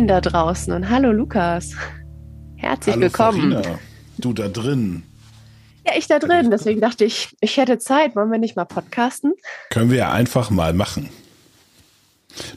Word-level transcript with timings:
Moin 0.00 0.08
da 0.08 0.22
draußen 0.22 0.72
und 0.72 0.88
hallo 0.88 1.12
Lukas. 1.12 1.72
Herzlich 2.56 2.94
hallo 2.94 3.02
willkommen. 3.02 3.52
Farina. 3.52 3.78
Du 4.16 4.32
da 4.32 4.48
drin. 4.48 5.02
Ja, 5.86 5.92
ich 5.94 6.06
da 6.06 6.18
drin. 6.18 6.50
Deswegen 6.50 6.80
dachte 6.80 7.04
ich, 7.04 7.36
ich 7.42 7.58
hätte 7.58 7.76
Zeit. 7.76 8.16
Wollen 8.16 8.30
wir 8.30 8.38
nicht 8.38 8.56
mal 8.56 8.64
podcasten? 8.64 9.34
Können 9.68 9.90
wir 9.90 9.98
ja 9.98 10.10
einfach 10.10 10.48
mal 10.48 10.72
machen. 10.72 11.10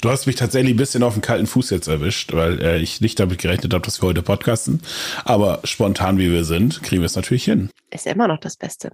Du 0.01 0.09
hast 0.09 0.25
mich 0.25 0.35
tatsächlich 0.35 0.73
ein 0.73 0.77
bisschen 0.77 1.03
auf 1.03 1.13
den 1.13 1.21
kalten 1.21 1.47
Fuß 1.47 1.69
jetzt 1.69 1.87
erwischt, 1.87 2.33
weil 2.33 2.61
äh, 2.61 2.77
ich 2.79 3.01
nicht 3.01 3.19
damit 3.19 3.39
gerechnet 3.39 3.73
habe, 3.73 3.85
dass 3.85 4.01
wir 4.01 4.07
heute 4.07 4.21
podcasten. 4.21 4.81
Aber 5.25 5.59
spontan 5.63 6.17
wie 6.17 6.31
wir 6.31 6.43
sind, 6.43 6.83
kriegen 6.83 7.01
wir 7.01 7.07
es 7.07 7.15
natürlich 7.15 7.45
hin. 7.45 7.69
Ist 7.89 8.07
immer 8.07 8.27
noch 8.27 8.39
das 8.39 8.57
Beste. 8.57 8.91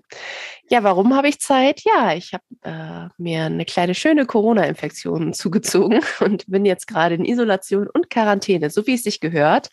Ja, 0.69 0.83
warum 0.83 1.15
habe 1.15 1.29
ich 1.29 1.39
Zeit? 1.39 1.81
Ja, 1.83 2.13
ich 2.13 2.33
habe 2.33 2.43
äh, 2.63 3.09
mir 3.21 3.45
eine 3.45 3.65
kleine 3.65 3.95
schöne 3.95 4.25
Corona-Infektion 4.25 5.33
zugezogen 5.33 6.01
und 6.19 6.45
bin 6.47 6.65
jetzt 6.65 6.87
gerade 6.87 7.15
in 7.15 7.25
Isolation 7.25 7.87
und 7.87 8.09
Quarantäne, 8.09 8.69
so 8.69 8.85
wie 8.87 8.95
es 8.95 9.03
sich 9.03 9.19
gehört. 9.19 9.69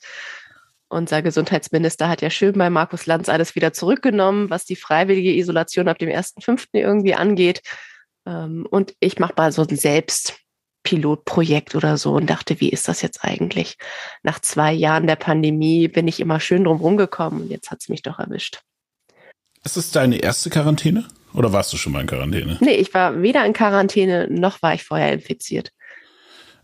Unser 0.89 1.21
Gesundheitsminister 1.21 2.09
hat 2.09 2.23
ja 2.23 2.31
schön 2.31 2.53
bei 2.53 2.71
Markus 2.71 3.07
Lanz 3.07 3.29
alles 3.29 3.57
wieder 3.57 3.73
zurückgenommen, 3.73 4.51
was 4.51 4.65
die 4.65 4.77
freiwillige 4.77 5.35
Isolation 5.35 5.89
ab 5.89 5.99
dem 5.99 6.09
1.5. 6.09 6.69
irgendwie 6.75 7.15
angeht. 7.15 7.61
Ähm, 8.25 8.67
und 8.71 8.95
ich 9.01 9.19
mache 9.19 9.35
mal 9.37 9.51
so 9.51 9.63
ein 9.63 9.77
Selbst 9.77 10.46
Pilotprojekt 10.87 11.75
oder 11.75 11.99
so 11.99 12.13
und 12.13 12.31
dachte, 12.31 12.61
wie 12.61 12.69
ist 12.69 12.87
das 12.87 13.03
jetzt 13.03 13.25
eigentlich? 13.25 13.77
Nach 14.23 14.39
zwei 14.39 14.73
Jahren 14.73 15.09
der 15.09 15.17
Pandemie 15.17 15.89
bin 15.89 16.07
ich 16.07 16.21
immer 16.21 16.39
schön 16.39 16.63
drum 16.63 16.79
rumgekommen 16.79 17.43
und 17.43 17.51
jetzt 17.51 17.73
hat 17.73 17.81
es 17.81 17.89
mich 17.89 18.03
doch 18.03 18.21
erwischt. 18.21 18.61
Ist 19.65 19.77
es 19.77 19.91
deine 19.91 20.19
erste 20.19 20.49
Quarantäne 20.49 21.05
oder 21.35 21.53
warst 21.53 21.73
du 21.73 21.77
schon 21.77 21.93
mal 21.93 22.03
in 22.03 22.07
Quarantäne? 22.07 22.57
Nee, 22.61 22.77
ich 22.77 22.95
war 22.95 23.21
weder 23.21 23.45
in 23.45 23.53
Quarantäne 23.53 24.29
noch 24.31 24.63
war 24.63 24.75
ich 24.75 24.85
vorher 24.85 25.13
infiziert. 25.13 25.73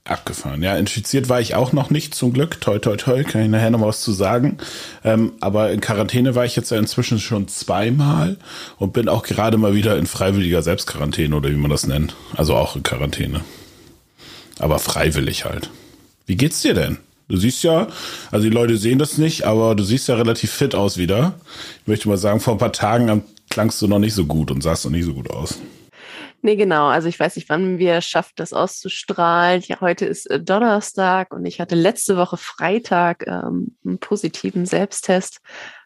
Abgefahren. 0.04 0.62
Ja, 0.62 0.76
infiziert 0.76 1.28
war 1.28 1.40
ich 1.40 1.56
auch 1.56 1.72
noch 1.72 1.90
nicht, 1.90 2.14
zum 2.14 2.32
Glück. 2.32 2.60
Toi, 2.60 2.78
toi, 2.78 2.96
toi, 2.96 3.24
kann 3.24 3.42
ich 3.42 3.48
nachher 3.48 3.70
noch 3.70 3.80
was 3.80 4.02
zu 4.02 4.12
sagen. 4.12 4.58
Ähm, 5.04 5.32
aber 5.40 5.72
in 5.72 5.80
Quarantäne 5.80 6.36
war 6.36 6.44
ich 6.44 6.54
jetzt 6.54 6.70
ja 6.70 6.78
inzwischen 6.78 7.18
schon 7.18 7.48
zweimal 7.48 8.36
und 8.78 8.92
bin 8.92 9.08
auch 9.08 9.24
gerade 9.24 9.58
mal 9.58 9.74
wieder 9.74 9.96
in 9.96 10.06
freiwilliger 10.06 10.62
Selbstquarantäne 10.62 11.34
oder 11.34 11.50
wie 11.50 11.56
man 11.56 11.70
das 11.70 11.86
nennt. 11.86 12.14
Also 12.36 12.54
auch 12.54 12.76
in 12.76 12.84
Quarantäne. 12.84 13.42
Aber 14.58 14.78
freiwillig 14.78 15.44
halt. 15.44 15.70
Wie 16.26 16.36
geht's 16.36 16.62
dir 16.62 16.74
denn? 16.74 16.98
Du 17.28 17.36
siehst 17.36 17.62
ja, 17.62 17.88
also 18.30 18.44
die 18.44 18.54
Leute 18.54 18.76
sehen 18.76 18.98
das 18.98 19.16
nicht, 19.16 19.44
aber 19.44 19.74
du 19.74 19.84
siehst 19.84 20.08
ja 20.08 20.16
relativ 20.16 20.50
fit 20.52 20.74
aus 20.74 20.98
wieder. 20.98 21.34
Ich 21.80 21.86
möchte 21.86 22.08
mal 22.08 22.18
sagen, 22.18 22.40
vor 22.40 22.54
ein 22.54 22.58
paar 22.58 22.72
Tagen 22.72 23.24
klangst 23.48 23.80
du 23.80 23.88
noch 23.88 23.98
nicht 23.98 24.14
so 24.14 24.26
gut 24.26 24.50
und 24.50 24.62
sahst 24.62 24.84
noch 24.84 24.92
nicht 24.92 25.04
so 25.04 25.14
gut 25.14 25.30
aus. 25.30 25.58
Nee, 26.44 26.56
genau. 26.56 26.88
Also 26.88 27.08
ich 27.08 27.20
weiß 27.20 27.36
nicht, 27.36 27.48
wann 27.48 27.78
wir 27.78 28.00
schaffen, 28.00 28.32
das 28.34 28.52
auszustrahlen. 28.52 29.62
Ja, 29.64 29.80
heute 29.80 30.06
ist 30.06 30.28
äh, 30.28 30.40
Donnerstag 30.40 31.32
und 31.32 31.46
ich 31.46 31.60
hatte 31.60 31.76
letzte 31.76 32.16
Woche 32.16 32.36
Freitag 32.36 33.24
ähm, 33.28 33.76
einen 33.84 33.98
positiven 33.98 34.66
Selbsttest. 34.66 35.38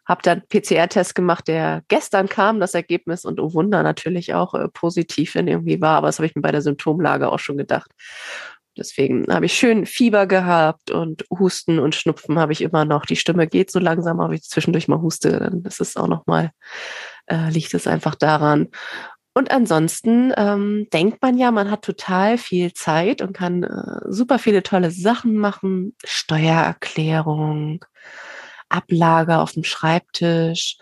Habe 0.06 0.22
dann 0.22 0.42
PCR-Test 0.48 1.14
gemacht, 1.14 1.46
der 1.48 1.82
gestern 1.88 2.28
kam, 2.30 2.58
das 2.58 2.72
Ergebnis 2.72 3.26
und 3.26 3.38
oh 3.38 3.52
Wunder 3.52 3.82
natürlich 3.82 4.32
auch 4.32 4.54
äh, 4.54 4.68
positiv, 4.68 5.34
wenn 5.34 5.46
irgendwie 5.46 5.80
war. 5.82 5.98
Aber 5.98 6.06
das 6.06 6.18
habe 6.18 6.26
ich 6.26 6.34
mir 6.34 6.42
bei 6.42 6.52
der 6.52 6.62
Symptomlage 6.62 7.30
auch 7.30 7.38
schon 7.38 7.58
gedacht. 7.58 7.90
Deswegen 8.76 9.26
habe 9.28 9.46
ich 9.46 9.54
schön 9.54 9.86
Fieber 9.86 10.26
gehabt 10.26 10.90
und 10.90 11.24
Husten 11.30 11.78
und 11.78 11.94
Schnupfen 11.94 12.38
habe 12.38 12.52
ich 12.52 12.60
immer 12.60 12.84
noch. 12.84 13.06
Die 13.06 13.16
Stimme 13.16 13.46
geht 13.46 13.70
so 13.70 13.78
langsam, 13.78 14.20
aber 14.20 14.34
ich 14.34 14.42
zwischendurch 14.42 14.88
mal 14.88 15.00
huste, 15.00 15.38
dann 15.38 15.62
ist 15.62 15.80
es 15.80 15.96
auch 15.96 16.08
noch 16.08 16.26
mal, 16.26 16.50
äh, 17.26 17.50
liegt 17.50 17.74
es 17.74 17.86
einfach 17.86 18.14
daran. 18.14 18.68
Und 19.34 19.50
ansonsten 19.50 20.32
ähm, 20.36 20.86
denkt 20.94 21.20
man 21.20 21.36
ja, 21.36 21.50
man 21.50 21.70
hat 21.70 21.82
total 21.82 22.38
viel 22.38 22.72
Zeit 22.72 23.20
und 23.20 23.34
kann 23.34 23.64
äh, 23.64 24.00
super 24.08 24.38
viele 24.38 24.62
tolle 24.62 24.90
Sachen 24.90 25.36
machen. 25.36 25.94
Steuererklärung, 26.04 27.84
Ablage 28.70 29.36
auf 29.36 29.52
dem 29.52 29.64
Schreibtisch. 29.64 30.78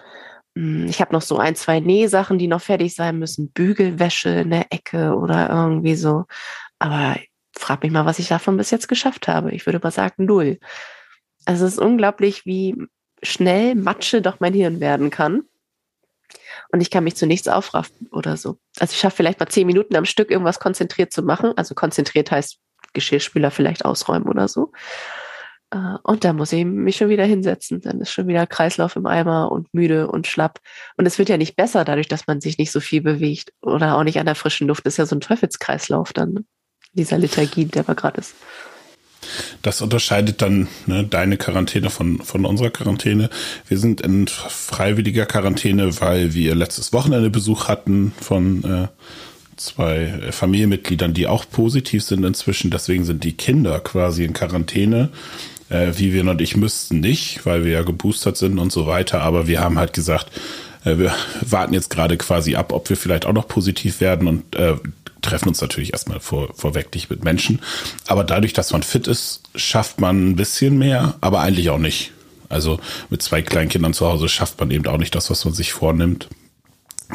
Hm, 0.57 0.87
ich 0.87 1.01
habe 1.01 1.13
noch 1.13 1.23
so 1.23 1.37
ein, 1.39 1.57
zwei 1.57 1.81
Nähsachen, 1.81 2.39
die 2.39 2.47
noch 2.47 2.61
fertig 2.61 2.95
sein 2.95 3.19
müssen. 3.19 3.51
Bügelwäsche 3.51 4.31
in 4.31 4.51
der 4.51 4.73
Ecke 4.73 5.17
oder 5.17 5.51
irgendwie 5.51 5.97
so. 5.97 6.25
Aber 6.79 7.17
frag 7.57 7.83
mich 7.83 7.93
mal, 7.93 8.07
was 8.07 8.19
ich 8.19 8.29
davon 8.29 8.57
bis 8.57 8.71
jetzt 8.71 8.89
geschafft 8.89 9.29
habe. 9.29 9.53
Ich 9.53 9.67
würde 9.67 9.81
mal 9.83 9.91
sagen, 9.91 10.25
null. 10.25 10.59
Also 11.45 11.67
es 11.67 11.75
ist 11.75 11.79
unglaublich, 11.79 12.47
wie 12.47 12.77
schnell 13.23 13.75
Matsche 13.75 14.23
doch 14.23 14.41
mein 14.41 14.55
Hirn 14.55 14.81
werden 14.81 15.11
kann 15.11 15.45
und 16.71 16.81
ich 16.81 16.91
kann 16.91 17.05
mich 17.05 17.17
zu 17.17 17.27
nichts 17.27 17.49
aufraffen 17.49 18.09
oder 18.11 18.37
so. 18.37 18.59
Also 18.79 18.93
ich 18.93 18.99
schaffe 18.99 19.17
vielleicht 19.17 19.41
mal 19.41 19.49
zehn 19.49 19.67
Minuten 19.67 19.97
am 19.97 20.05
Stück 20.05 20.31
irgendwas 20.31 20.61
konzentriert 20.61 21.13
zu 21.13 21.23
machen. 21.23 21.53
Also 21.57 21.75
konzentriert 21.75 22.31
heißt 22.31 22.59
Geschirrspüler 22.93 23.51
vielleicht 23.51 23.85
ausräumen 23.85 24.29
oder 24.29 24.49
so. 24.49 24.73
Äh, 25.71 25.97
und 26.03 26.25
dann 26.25 26.37
muss 26.37 26.53
ich 26.53 26.65
mich 26.65 26.97
schon 26.97 27.09
wieder 27.09 27.25
hinsetzen. 27.25 27.81
Dann 27.81 28.01
ist 28.01 28.11
schon 28.11 28.29
wieder 28.29 28.47
Kreislauf 28.47 28.97
im 28.97 29.07
Eimer 29.07 29.53
und 29.53 29.73
müde 29.73 30.09
und 30.09 30.27
schlapp. 30.27 30.61
Und 30.97 31.07
es 31.07 31.19
wird 31.19 31.29
ja 31.29 31.37
nicht 31.37 31.57
besser 31.57 31.85
dadurch, 31.85 32.09
dass 32.09 32.27
man 32.27 32.41
sich 32.41 32.59
nicht 32.59 32.73
so 32.73 32.81
viel 32.81 33.03
bewegt 33.03 33.53
oder 33.61 33.97
auch 33.97 34.05
nicht 34.05 34.19
an 34.19 34.27
der 34.27 34.35
frischen 34.35 34.69
Luft. 34.69 34.87
Das 34.87 34.95
ist 34.95 34.99
ja 34.99 35.07
so 35.07 35.17
ein 35.17 35.21
Teufelskreislauf 35.21 36.13
dann, 36.13 36.47
dieser 36.95 37.19
Lethargie, 37.19 37.67
der 37.67 37.85
man 37.87 37.97
gerade 37.97 38.21
ist. 38.21 38.35
Das 39.63 39.81
unterscheidet 39.81 40.43
dann 40.43 40.69
ne, 40.87 41.05
deine 41.05 41.37
Quarantäne 41.37 41.91
von, 41.91 42.19
von 42.21 42.45
unserer 42.45 42.71
Quarantäne. 42.71 43.31
Wir 43.69 43.79
sind 43.79 44.01
in 44.01 44.27
freiwilliger 44.29 45.27
Quarantäne, 45.27 46.01
weil 46.01 46.35
wir 46.35 46.55
letztes 46.55 46.93
Wochenende 46.93 47.31
Besuch 47.31 47.69
hatten 47.69 48.13
von 48.21 48.65
äh, 48.65 48.89
zwei 49.57 50.21
Familienmitgliedern, 50.31 51.15
die 51.15 51.27
auch 51.27 51.45
positiv 51.51 52.03
sind 52.03 52.25
inzwischen. 52.25 52.71
Deswegen 52.71 53.05
sind 53.05 53.25
die 53.25 53.33
Kinder 53.33 53.81
quasi 53.81 54.25
in 54.25 54.33
Quarantäne. 54.33 55.11
Äh, 55.71 55.93
Vivian 55.97 56.29
und 56.29 56.41
ich 56.41 56.57
müssten 56.57 57.01
nicht, 57.01 57.47
weil 57.47 57.65
wir 57.65 57.73
ja 57.73 57.83
geboostert 57.83 58.37
sind 58.37 58.59
und 58.59 58.73
so 58.73 58.87
weiter. 58.87 59.23
Aber 59.23 59.47
wir 59.47 59.61
haben 59.61 59.79
halt 59.79 59.93
gesagt, 59.93 60.31
äh, 60.85 60.99
wir 60.99 61.15
warten 61.41 61.75
jetzt 61.75 61.91
gerade 61.91 62.17
quasi 62.17 62.57
ab, 62.57 62.73
ob 62.73 62.89
wir 62.91 62.97
vielleicht 62.97 63.27
auch 63.27 63.33
noch 63.33 63.49
positiv 63.49 64.01
werden 64.01 64.29
und 64.29 64.55
äh, 64.57 64.77
treffen 65.25 65.49
uns 65.49 65.61
natürlich 65.61 65.93
erstmal 65.93 66.21
vor, 66.21 66.55
vorweg 66.55 66.95
nicht 66.95 67.11
mit 67.11 67.25
Menschen. 67.25 67.61
Aber 68.07 68.25
dadurch, 68.25 68.53
dass 68.53 68.73
man 68.73 68.83
fit 68.83 69.07
ist, 69.07 69.43
schafft 69.55 70.01
man 70.01 70.31
ein 70.31 70.37
bisschen 70.37 70.79
mehr, 70.79 71.17
aber 71.21 71.41
eigentlich 71.41 71.71
auch 71.71 71.79
nicht. 71.79 72.13
Also 72.49 72.79
mit 73.11 73.23
zwei 73.23 73.43
kleinen 73.43 73.69
Kindern 73.69 73.95
zu 73.95 74.07
Hause 74.07 74.29
schafft 74.29 74.61
man 74.61 74.71
eben 74.71 74.87
auch 74.87 74.99
nicht 74.99 75.15
das, 75.15 75.31
was 75.31 75.45
man 75.45 75.55
sich 75.55 75.73
vornimmt. 75.73 76.29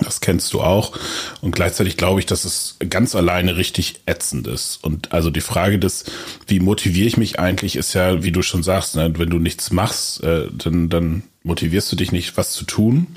Das 0.01 0.21
kennst 0.21 0.53
du 0.53 0.61
auch. 0.61 0.97
Und 1.41 1.55
gleichzeitig 1.55 1.97
glaube 1.97 2.19
ich, 2.19 2.25
dass 2.25 2.45
es 2.45 2.77
ganz 2.89 3.15
alleine 3.15 3.57
richtig 3.57 4.01
ätzend 4.05 4.47
ist. 4.47 4.83
Und 4.83 5.11
also 5.11 5.29
die 5.29 5.41
Frage 5.41 5.79
des, 5.79 6.05
wie 6.47 6.59
motiviere 6.59 7.07
ich 7.07 7.17
mich 7.17 7.39
eigentlich, 7.39 7.75
ist 7.75 7.93
ja, 7.93 8.23
wie 8.23 8.31
du 8.31 8.41
schon 8.41 8.63
sagst, 8.63 8.95
ne, 8.95 9.11
wenn 9.17 9.29
du 9.29 9.39
nichts 9.39 9.71
machst, 9.71 10.23
äh, 10.23 10.47
dann, 10.51 10.89
dann 10.89 11.23
motivierst 11.43 11.91
du 11.91 11.95
dich 11.95 12.11
nicht, 12.11 12.37
was 12.37 12.51
zu 12.51 12.65
tun 12.65 13.07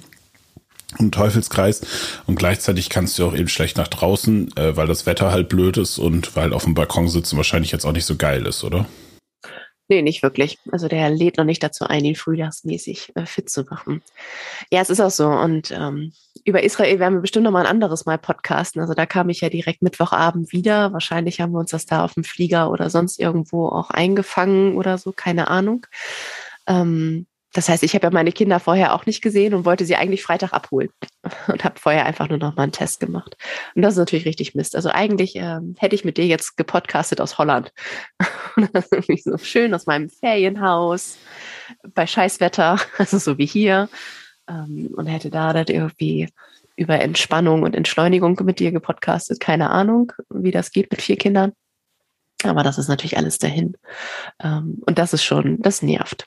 ein 0.99 1.13
Teufelskreis 1.13 1.83
und 2.27 2.37
gleichzeitig 2.37 2.89
kannst 2.91 3.19
du 3.19 3.27
auch 3.27 3.35
eben 3.35 3.49
schlecht 3.49 3.77
nach 3.77 3.89
draußen, 3.89 4.57
äh, 4.57 4.77
weil 4.77 4.87
das 4.87 5.07
Wetter 5.07 5.33
halt 5.33 5.49
blöd 5.49 5.77
ist 5.77 5.99
und 5.99 6.37
weil 6.37 6.53
auf 6.53 6.65
dem 6.65 6.75
Balkon 6.75 7.09
sitzen 7.09 7.37
wahrscheinlich 7.37 7.73
jetzt 7.73 7.85
auch 7.85 7.93
nicht 7.93 8.07
so 8.07 8.17
geil 8.17 8.47
ist, 8.47 8.65
oder? 8.65 8.87
Nee, 9.89 10.01
nicht 10.01 10.23
wirklich. 10.23 10.59
Also 10.71 10.89
der 10.89 11.11
lädt 11.11 11.37
noch 11.37 11.45
nicht 11.45 11.63
dazu 11.63 11.85
ein, 11.85 12.05
ihn 12.05 12.15
frühjahrsmäßig 12.15 13.13
äh, 13.15 13.27
fit 13.27 13.51
zu 13.51 13.65
machen. 13.65 14.03
Ja, 14.71 14.81
es 14.81 14.89
ist 14.89 15.01
auch 15.01 15.11
so. 15.11 15.29
Und 15.29 15.71
ähm, 15.71 16.13
über 16.45 16.63
Israel 16.63 16.99
werden 16.99 17.15
wir 17.15 17.21
bestimmt 17.21 17.45
noch 17.45 17.51
mal 17.51 17.61
ein 17.61 17.71
anderes 17.71 18.07
Mal 18.07 18.17
podcasten. 18.17 18.81
Also 18.81 18.95
da 18.95 19.05
kam 19.05 19.29
ich 19.29 19.43
ja 19.43 19.51
direkt 19.51 19.83
Mittwochabend 19.83 20.51
wieder. 20.51 20.95
Wahrscheinlich 20.95 21.41
haben 21.41 21.53
wir 21.53 21.59
uns 21.59 21.73
das 21.73 21.85
da 21.85 22.05
auf 22.05 22.15
dem 22.15 22.25
Flieger 22.25 22.71
oder 22.71 22.89
sonst 22.89 23.21
irgendwo 23.21 23.69
auch 23.69 23.91
eingefangen 23.91 24.77
oder 24.77 24.97
so, 24.97 25.13
keine 25.13 25.49
Ahnung. 25.49 25.87
Ähm, 26.67 27.27
das 27.53 27.69
heißt, 27.69 27.83
ich 27.83 27.95
habe 27.95 28.07
ja 28.07 28.11
meine 28.11 28.33
Kinder 28.33 28.61
vorher 28.61 28.95
auch 28.95 29.05
nicht 29.05 29.23
gesehen 29.23 29.53
und 29.53 29.65
wollte 29.65 29.85
sie 29.85 29.97
eigentlich 29.97 30.23
Freitag 30.23 30.53
abholen 30.53 30.89
und 31.49 31.65
habe 31.65 31.79
vorher 31.79 32.07
einfach 32.07 32.29
nur 32.29 32.39
noch 32.39 32.57
mal 32.57 32.63
einen 32.63 32.73
Test 32.73 33.01
gemacht. 33.01 33.37
Und 33.75 33.83
das 33.83 33.95
ist 33.95 33.99
natürlich 33.99 34.25
richtig 34.25 34.55
Mist. 34.55 34.75
Also 34.75 34.89
eigentlich 34.89 35.37
ähm, 35.37 35.75
hätte 35.79 35.95
ich 35.95 36.05
mit 36.05 36.17
dir 36.17 36.27
jetzt 36.27 36.57
gepodcastet 36.57 37.21
aus 37.21 37.39
Holland. 37.39 37.73
Und 38.57 38.71
so 39.23 39.39
schön 39.39 39.75
aus 39.75 39.87
meinem 39.87 40.09
Ferienhaus 40.09 41.19
bei 41.95 42.07
Scheißwetter, 42.07 42.79
also 42.99 43.19
so 43.19 43.39
wie 43.39 43.47
hier. 43.47 43.89
Ähm, 44.49 44.91
und 44.97 45.07
hätte 45.07 45.31
da 45.31 45.53
das 45.53 45.69
irgendwie 45.69 46.29
über 46.77 47.01
Entspannung 47.01 47.63
und 47.63 47.77
Entschleunigung 47.77 48.39
mit 48.45 48.59
dir 48.59 48.73
gepodcastet. 48.73 49.41
Keine 49.41 49.71
Ahnung, 49.71 50.13
wie 50.31 50.51
das 50.51 50.73
geht 50.73 50.91
mit 50.91 51.01
vier 51.01 51.17
Kindern. 51.17 51.53
Aber 52.45 52.63
das 52.63 52.79
ist 52.79 52.89
natürlich 52.89 53.17
alles 53.17 53.39
dahin. 53.39 53.77
Ähm, 54.43 54.83
und 54.87 54.99
das 54.99 55.13
ist 55.13 55.23
schon, 55.23 55.61
das 55.63 55.83
nervt. 55.83 56.27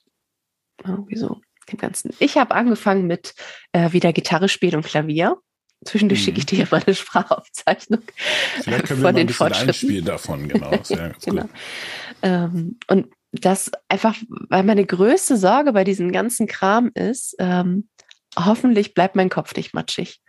Irgendwie 0.84 1.16
so 1.16 1.42
dem 1.72 1.78
Ganzen. 1.78 2.14
Ich 2.20 2.38
habe 2.38 2.54
angefangen 2.54 3.08
mit 3.08 3.34
äh, 3.72 3.92
wieder 3.92 4.14
Gitarre 4.14 4.50
spielen 4.50 4.76
und 4.76 4.86
Klavier. 4.86 5.38
Zwischendurch 5.84 6.22
mhm. 6.22 6.26
schicke 6.26 6.40
ich 6.40 6.46
dir 6.46 6.68
mal 6.72 6.82
eine 6.86 6.96
Sprachaufzeichnung 6.96 8.02
Vielleicht 8.62 8.86
können 8.86 9.02
wir 9.02 9.04
von 9.04 9.04
mal 9.04 9.14
den 9.14 9.22
ein 9.22 9.28
bisschen 9.28 9.54
einspielen 9.54 10.06
davon, 10.06 10.48
genau. 10.48 10.72
Sehr, 10.84 11.14
genau. 11.26 11.46
Ähm, 12.22 12.80
und 12.88 13.08
das 13.32 13.72
einfach, 13.90 14.16
weil 14.50 14.64
meine 14.64 14.86
größte 14.86 15.38
Sorge 15.38 15.74
bei 15.74 15.84
diesem 15.84 16.12
ganzen 16.12 16.48
Kram 16.48 16.92
ist, 16.94 17.36
ähm, 17.40 17.90
hoffentlich 18.38 18.94
bleibt 18.94 19.16
mein 19.16 19.30
Kopf 19.30 19.56
nicht 19.56 19.74
matschig. 19.74 20.22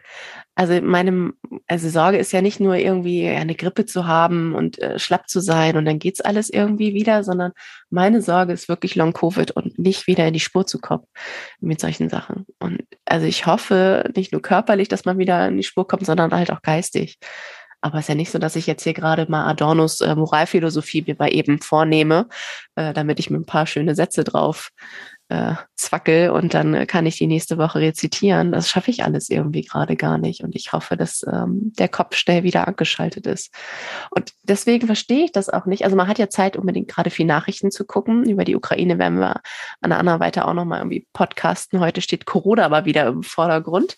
Also 0.57 0.81
meine 0.81 1.35
also 1.67 1.91
Sorge 1.91 2.17
ist 2.17 2.33
ja 2.33 2.41
nicht 2.41 2.61
nur 2.61 2.77
irgendwie 2.77 3.29
eine 3.29 3.55
Grippe 3.55 3.85
zu 3.85 4.07
haben 4.07 4.55
und 4.55 4.79
äh, 4.79 4.99
schlapp 4.99 5.29
zu 5.29 5.41
sein 5.41 5.77
und 5.77 5.85
dann 5.85 5.99
geht's 5.99 6.23
alles 6.23 6.49
irgendwie 6.49 6.95
wieder, 6.95 7.23
sondern 7.25 7.53
meine 7.91 8.23
Sorge 8.23 8.55
ist 8.55 8.69
wirklich 8.69 8.95
Long 8.95 9.13
Covid 9.13 9.51
und 9.51 9.79
nicht 9.79 10.07
wieder 10.07 10.27
in 10.27 10.33
die 10.33 10.41
Spur 10.41 10.67
zu 10.67 10.79
kommen 10.79 11.05
mit 11.61 11.79
solchen 11.81 12.09
Sachen. 12.09 12.47
Und 12.59 12.83
also 13.05 13.27
ich 13.27 13.45
hoffe 13.45 14.11
nicht 14.17 14.33
nur 14.33 14.41
körperlich, 14.41 14.89
dass 14.89 15.05
man 15.05 15.19
wieder 15.19 15.47
in 15.47 15.59
die 15.59 15.63
Spur 15.63 15.87
kommt, 15.87 16.07
sondern 16.07 16.33
halt 16.33 16.51
auch 16.51 16.63
geistig. 16.63 17.19
Aber 17.83 17.99
es 17.99 18.05
ist 18.05 18.09
ja 18.09 18.15
nicht 18.15 18.33
so, 18.33 18.39
dass 18.39 18.57
ich 18.57 18.67
jetzt 18.67 18.83
hier 18.83 18.95
gerade 18.95 19.31
mal 19.31 19.47
Adornos 19.47 20.01
äh, 20.01 20.15
Moralphilosophie 20.15 21.05
mir 21.07 21.17
mal 21.19 21.33
eben 21.33 21.61
vornehme, 21.61 22.29
äh, 22.75 22.95
damit 22.95 23.21
ich 23.21 23.29
mir 23.29 23.37
ein 23.37 23.47
paar 23.47 23.67
schöne 23.67 23.95
Sätze 23.95 24.25
drauf 24.25 24.71
äh, 25.29 25.55
zwackel 25.75 26.31
und 26.31 26.55
dann 26.55 26.87
kann 26.87 27.07
ich 27.07 27.17
die 27.17 27.27
nächste 27.27 27.59
Woche 27.59 27.81
rezitieren. 27.81 28.53
Das 28.53 28.69
schaffe 28.69 28.91
ich 28.91 29.05
alles 29.05 29.29
irgendwie 29.29 29.63
gerade 29.63 29.97
gar 29.97 30.19
nicht. 30.19 30.43
Und 30.43 30.55
ich 30.55 30.73
hoffe, 30.73 30.97
dass 30.97 31.25
ähm, 31.31 31.73
der 31.79 31.89
Kopf 31.89 32.17
schnell 32.17 32.45
wieder 32.45 32.69
angeschaltet 32.69 33.27
ist. 33.27 33.53
Und 34.11 34.33
deswegen 34.45 34.87
verstehe 34.87 35.25
ich 35.25 35.33
das 35.33 35.49
auch 35.49 35.67
nicht. 35.67 35.85
Also 35.85 35.97
man 35.97 36.09
hat 36.09 36.19
ja 36.19 36.29
Zeit, 36.29 36.57
unbedingt 36.57 36.89
gerade 36.89 37.11
viel 37.11 37.27
Nachrichten 37.27 37.71
zu 37.71 37.85
gucken. 37.85 38.29
Über 38.29 38.45
die 38.45 38.57
Ukraine 38.57 38.99
werden 38.99 39.19
wir 39.19 39.41
an 39.81 39.91
der 39.91 39.99
anderen 39.99 40.21
Seite 40.21 40.47
auch 40.47 40.55
nochmal 40.55 40.81
irgendwie 40.81 41.07
podcasten. 41.13 41.81
Heute 41.81 42.01
steht 42.01 42.27
Corona 42.27 42.65
aber 42.65 42.85
wieder 42.85 43.07
im 43.07 43.23
Vordergrund. 43.23 43.97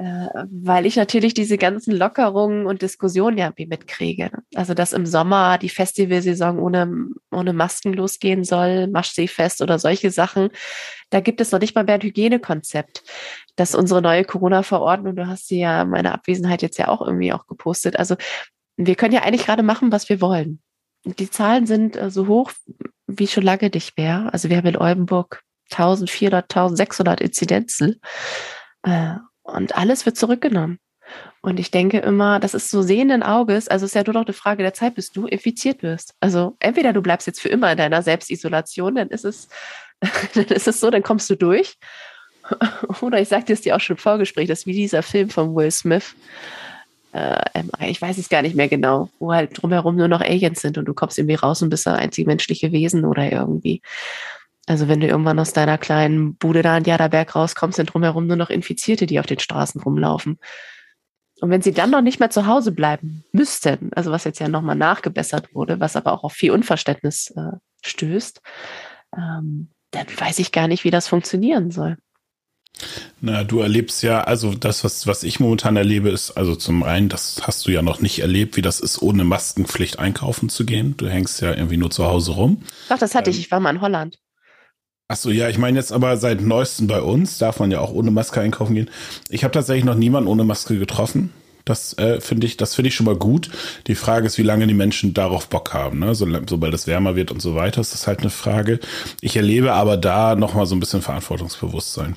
Äh, 0.00 0.46
weil 0.50 0.86
ich 0.86 0.96
natürlich 0.96 1.34
diese 1.34 1.58
ganzen 1.58 1.94
Lockerungen 1.94 2.64
und 2.64 2.80
Diskussionen 2.80 3.36
ja 3.36 3.44
irgendwie 3.44 3.66
mitkriege. 3.66 4.30
Also, 4.54 4.72
dass 4.72 4.94
im 4.94 5.04
Sommer 5.04 5.58
die 5.58 5.68
Festivalsaison 5.68 6.58
ohne, 6.58 7.08
ohne 7.30 7.52
Masken 7.52 7.92
losgehen 7.92 8.42
soll, 8.42 8.86
Maschseefest 8.86 9.60
oder 9.60 9.78
solche 9.78 10.10
Sachen. 10.10 10.48
Da 11.10 11.20
gibt 11.20 11.42
es 11.42 11.52
noch 11.52 11.60
nicht 11.60 11.74
mal 11.74 11.84
mehr 11.84 11.96
ein 11.96 12.00
Hygienekonzept. 12.00 13.02
Dass 13.56 13.74
unsere 13.74 14.00
neue 14.00 14.24
Corona-Verordnung, 14.24 15.16
du 15.16 15.26
hast 15.26 15.48
sie 15.48 15.60
ja 15.60 15.84
meine 15.84 16.14
Abwesenheit 16.14 16.62
jetzt 16.62 16.78
ja 16.78 16.88
auch 16.88 17.02
irgendwie 17.02 17.34
auch 17.34 17.46
gepostet. 17.46 17.98
Also, 17.98 18.16
wir 18.78 18.94
können 18.94 19.12
ja 19.12 19.20
eigentlich 19.20 19.44
gerade 19.44 19.62
machen, 19.62 19.92
was 19.92 20.08
wir 20.08 20.22
wollen. 20.22 20.62
Die 21.04 21.28
Zahlen 21.28 21.66
sind 21.66 21.98
äh, 21.98 22.10
so 22.10 22.26
hoch 22.26 22.52
wie 23.06 23.26
schon 23.26 23.44
lange 23.44 23.68
nicht 23.68 23.98
mehr. 23.98 24.30
Also, 24.32 24.48
wir 24.48 24.56
haben 24.56 24.66
in 24.66 24.78
Oldenburg 24.78 25.42
1400, 25.72 26.44
1600 26.44 27.20
Inzidenzen. 27.20 28.00
Und 29.52 29.76
alles 29.76 30.06
wird 30.06 30.16
zurückgenommen. 30.16 30.78
Und 31.42 31.58
ich 31.58 31.70
denke 31.70 31.98
immer, 31.98 32.38
das 32.38 32.54
ist 32.54 32.70
so 32.70 32.82
sehenden 32.82 33.22
Auges, 33.22 33.68
also 33.68 33.84
es 33.84 33.90
ist 33.90 33.94
ja 33.94 34.02
nur 34.04 34.14
noch 34.14 34.26
eine 34.26 34.34
Frage 34.34 34.62
der 34.62 34.74
Zeit, 34.74 34.94
bis 34.94 35.10
du 35.10 35.26
infiziert 35.26 35.82
wirst. 35.82 36.14
Also 36.20 36.56
entweder 36.60 36.92
du 36.92 37.00
bleibst 37.00 37.26
jetzt 37.26 37.40
für 37.40 37.48
immer 37.48 37.72
in 37.72 37.78
deiner 37.78 38.02
Selbstisolation, 38.02 38.94
dann 38.94 39.08
ist 39.08 39.24
es, 39.24 39.48
dann 40.34 40.44
ist 40.44 40.68
es 40.68 40.80
so, 40.80 40.90
dann 40.90 41.02
kommst 41.02 41.30
du 41.30 41.36
durch. 41.36 41.76
Oder 43.00 43.20
ich 43.20 43.28
sagte 43.28 43.52
es 43.52 43.62
dir 43.62 43.76
auch 43.76 43.80
schon 43.80 43.96
im 43.96 44.02
Vorgespräch, 44.02 44.48
das 44.48 44.60
ist 44.60 44.66
wie 44.66 44.72
dieser 44.72 45.02
Film 45.02 45.30
von 45.30 45.54
Will 45.54 45.70
Smith. 45.70 46.14
Äh, 47.12 47.42
ich 47.88 48.00
weiß 48.00 48.18
es 48.18 48.28
gar 48.28 48.42
nicht 48.42 48.54
mehr 48.54 48.68
genau, 48.68 49.08
wo 49.18 49.32
halt 49.32 49.50
drumherum 49.60 49.96
nur 49.96 50.08
noch 50.08 50.20
Aliens 50.20 50.60
sind 50.60 50.78
und 50.78 50.84
du 50.84 50.94
kommst 50.94 51.18
irgendwie 51.18 51.34
raus 51.34 51.62
und 51.62 51.70
bist 51.70 51.88
ein 51.88 51.94
einzig 51.94 52.26
menschliche 52.26 52.70
Wesen 52.72 53.04
oder 53.04 53.30
irgendwie. 53.30 53.82
Also 54.66 54.88
wenn 54.88 55.00
du 55.00 55.06
irgendwann 55.06 55.38
aus 55.38 55.52
deiner 55.52 55.78
kleinen 55.78 56.36
Bude 56.36 56.62
da 56.62 56.76
in 56.76 56.84
Jaderberg 56.84 57.34
rauskommst, 57.34 57.76
sind 57.76 57.92
drumherum 57.92 58.26
nur 58.26 58.36
noch 58.36 58.50
Infizierte, 58.50 59.06
die 59.06 59.18
auf 59.18 59.26
den 59.26 59.38
Straßen 59.38 59.80
rumlaufen. 59.80 60.38
Und 61.40 61.50
wenn 61.50 61.62
sie 61.62 61.72
dann 61.72 61.90
noch 61.90 62.02
nicht 62.02 62.20
mehr 62.20 62.30
zu 62.30 62.46
Hause 62.46 62.70
bleiben 62.70 63.24
müssten, 63.32 63.90
also 63.94 64.10
was 64.10 64.24
jetzt 64.24 64.40
ja 64.40 64.48
nochmal 64.48 64.76
nachgebessert 64.76 65.54
wurde, 65.54 65.80
was 65.80 65.96
aber 65.96 66.12
auch 66.12 66.22
auf 66.22 66.34
viel 66.34 66.50
Unverständnis 66.50 67.32
äh, 67.34 67.56
stößt, 67.82 68.42
ähm, 69.16 69.70
dann 69.90 70.06
weiß 70.06 70.38
ich 70.38 70.52
gar 70.52 70.68
nicht, 70.68 70.84
wie 70.84 70.90
das 70.90 71.08
funktionieren 71.08 71.70
soll. 71.70 71.96
Na, 73.20 73.44
du 73.44 73.60
erlebst 73.60 74.02
ja, 74.02 74.22
also 74.22 74.54
das, 74.54 74.84
was, 74.84 75.06
was 75.06 75.22
ich 75.22 75.40
momentan 75.40 75.76
erlebe, 75.76 76.10
ist, 76.10 76.32
also 76.32 76.54
zum 76.56 76.82
einen, 76.82 77.08
das 77.08 77.42
hast 77.46 77.66
du 77.66 77.72
ja 77.72 77.82
noch 77.82 78.00
nicht 78.00 78.20
erlebt, 78.20 78.56
wie 78.56 78.62
das 78.62 78.80
ist, 78.80 79.02
ohne 79.02 79.24
Maskenpflicht 79.24 79.98
einkaufen 79.98 80.48
zu 80.48 80.64
gehen. 80.64 80.96
Du 80.96 81.08
hängst 81.08 81.40
ja 81.40 81.52
irgendwie 81.52 81.76
nur 81.76 81.90
zu 81.90 82.04
Hause 82.06 82.32
rum. 82.32 82.62
Doch, 82.88 82.98
das 82.98 83.14
hatte 83.14 83.30
ähm, 83.30 83.36
ich. 83.36 83.40
Ich 83.40 83.50
war 83.50 83.60
mal 83.60 83.70
in 83.70 83.80
Holland. 83.80 84.18
Ach 85.12 85.16
so, 85.16 85.32
ja, 85.32 85.48
ich 85.48 85.58
meine 85.58 85.76
jetzt 85.76 85.92
aber 85.92 86.16
seit 86.18 86.40
neuestem 86.40 86.86
bei 86.86 87.02
uns 87.02 87.36
darf 87.36 87.58
man 87.58 87.72
ja 87.72 87.80
auch 87.80 87.92
ohne 87.92 88.12
Maske 88.12 88.40
einkaufen 88.40 88.76
gehen. 88.76 88.88
Ich 89.28 89.42
habe 89.42 89.50
tatsächlich 89.50 89.84
noch 89.84 89.96
niemanden 89.96 90.28
ohne 90.28 90.44
Maske 90.44 90.78
getroffen. 90.78 91.32
Das 91.64 91.98
äh, 91.98 92.20
finde 92.20 92.46
ich, 92.46 92.56
das 92.56 92.76
finde 92.76 92.90
ich 92.90 92.94
schon 92.94 93.06
mal 93.06 93.16
gut. 93.16 93.50
Die 93.88 93.96
Frage 93.96 94.28
ist, 94.28 94.38
wie 94.38 94.44
lange 94.44 94.68
die 94.68 94.74
Menschen 94.74 95.12
darauf 95.12 95.48
Bock 95.48 95.74
haben. 95.74 95.98
Ne? 95.98 96.14
So, 96.14 96.28
sobald 96.48 96.74
es 96.74 96.86
wärmer 96.86 97.16
wird 97.16 97.32
und 97.32 97.42
so 97.42 97.56
weiter, 97.56 97.80
ist 97.80 97.92
das 97.92 98.06
halt 98.06 98.20
eine 98.20 98.30
Frage. 98.30 98.78
Ich 99.20 99.34
erlebe 99.34 99.72
aber 99.72 99.96
da 99.96 100.36
noch 100.36 100.54
mal 100.54 100.66
so 100.66 100.76
ein 100.76 100.80
bisschen 100.80 101.02
Verantwortungsbewusstsein. 101.02 102.14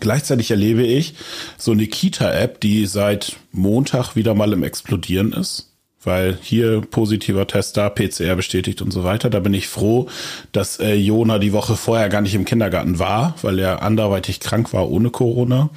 Gleichzeitig 0.00 0.50
erlebe 0.50 0.82
ich 0.82 1.14
so 1.56 1.70
eine 1.70 1.86
Kita-App, 1.86 2.60
die 2.60 2.86
seit 2.86 3.36
Montag 3.52 4.16
wieder 4.16 4.34
mal 4.34 4.52
im 4.52 4.64
Explodieren 4.64 5.32
ist 5.32 5.67
weil 6.08 6.38
hier 6.40 6.80
positiver 6.80 7.46
Test 7.46 7.76
da, 7.76 7.90
PCR 7.90 8.34
bestätigt 8.34 8.80
und 8.80 8.90
so 8.90 9.04
weiter. 9.04 9.28
Da 9.28 9.40
bin 9.40 9.52
ich 9.52 9.68
froh, 9.68 10.08
dass 10.52 10.80
äh, 10.80 10.94
Jona 10.94 11.38
die 11.38 11.52
Woche 11.52 11.76
vorher 11.76 12.08
gar 12.08 12.22
nicht 12.22 12.34
im 12.34 12.46
Kindergarten 12.46 12.98
war, 12.98 13.34
weil 13.42 13.58
er 13.58 13.82
anderweitig 13.82 14.40
krank 14.40 14.72
war 14.72 14.88
ohne 14.88 15.10
Corona 15.10 15.68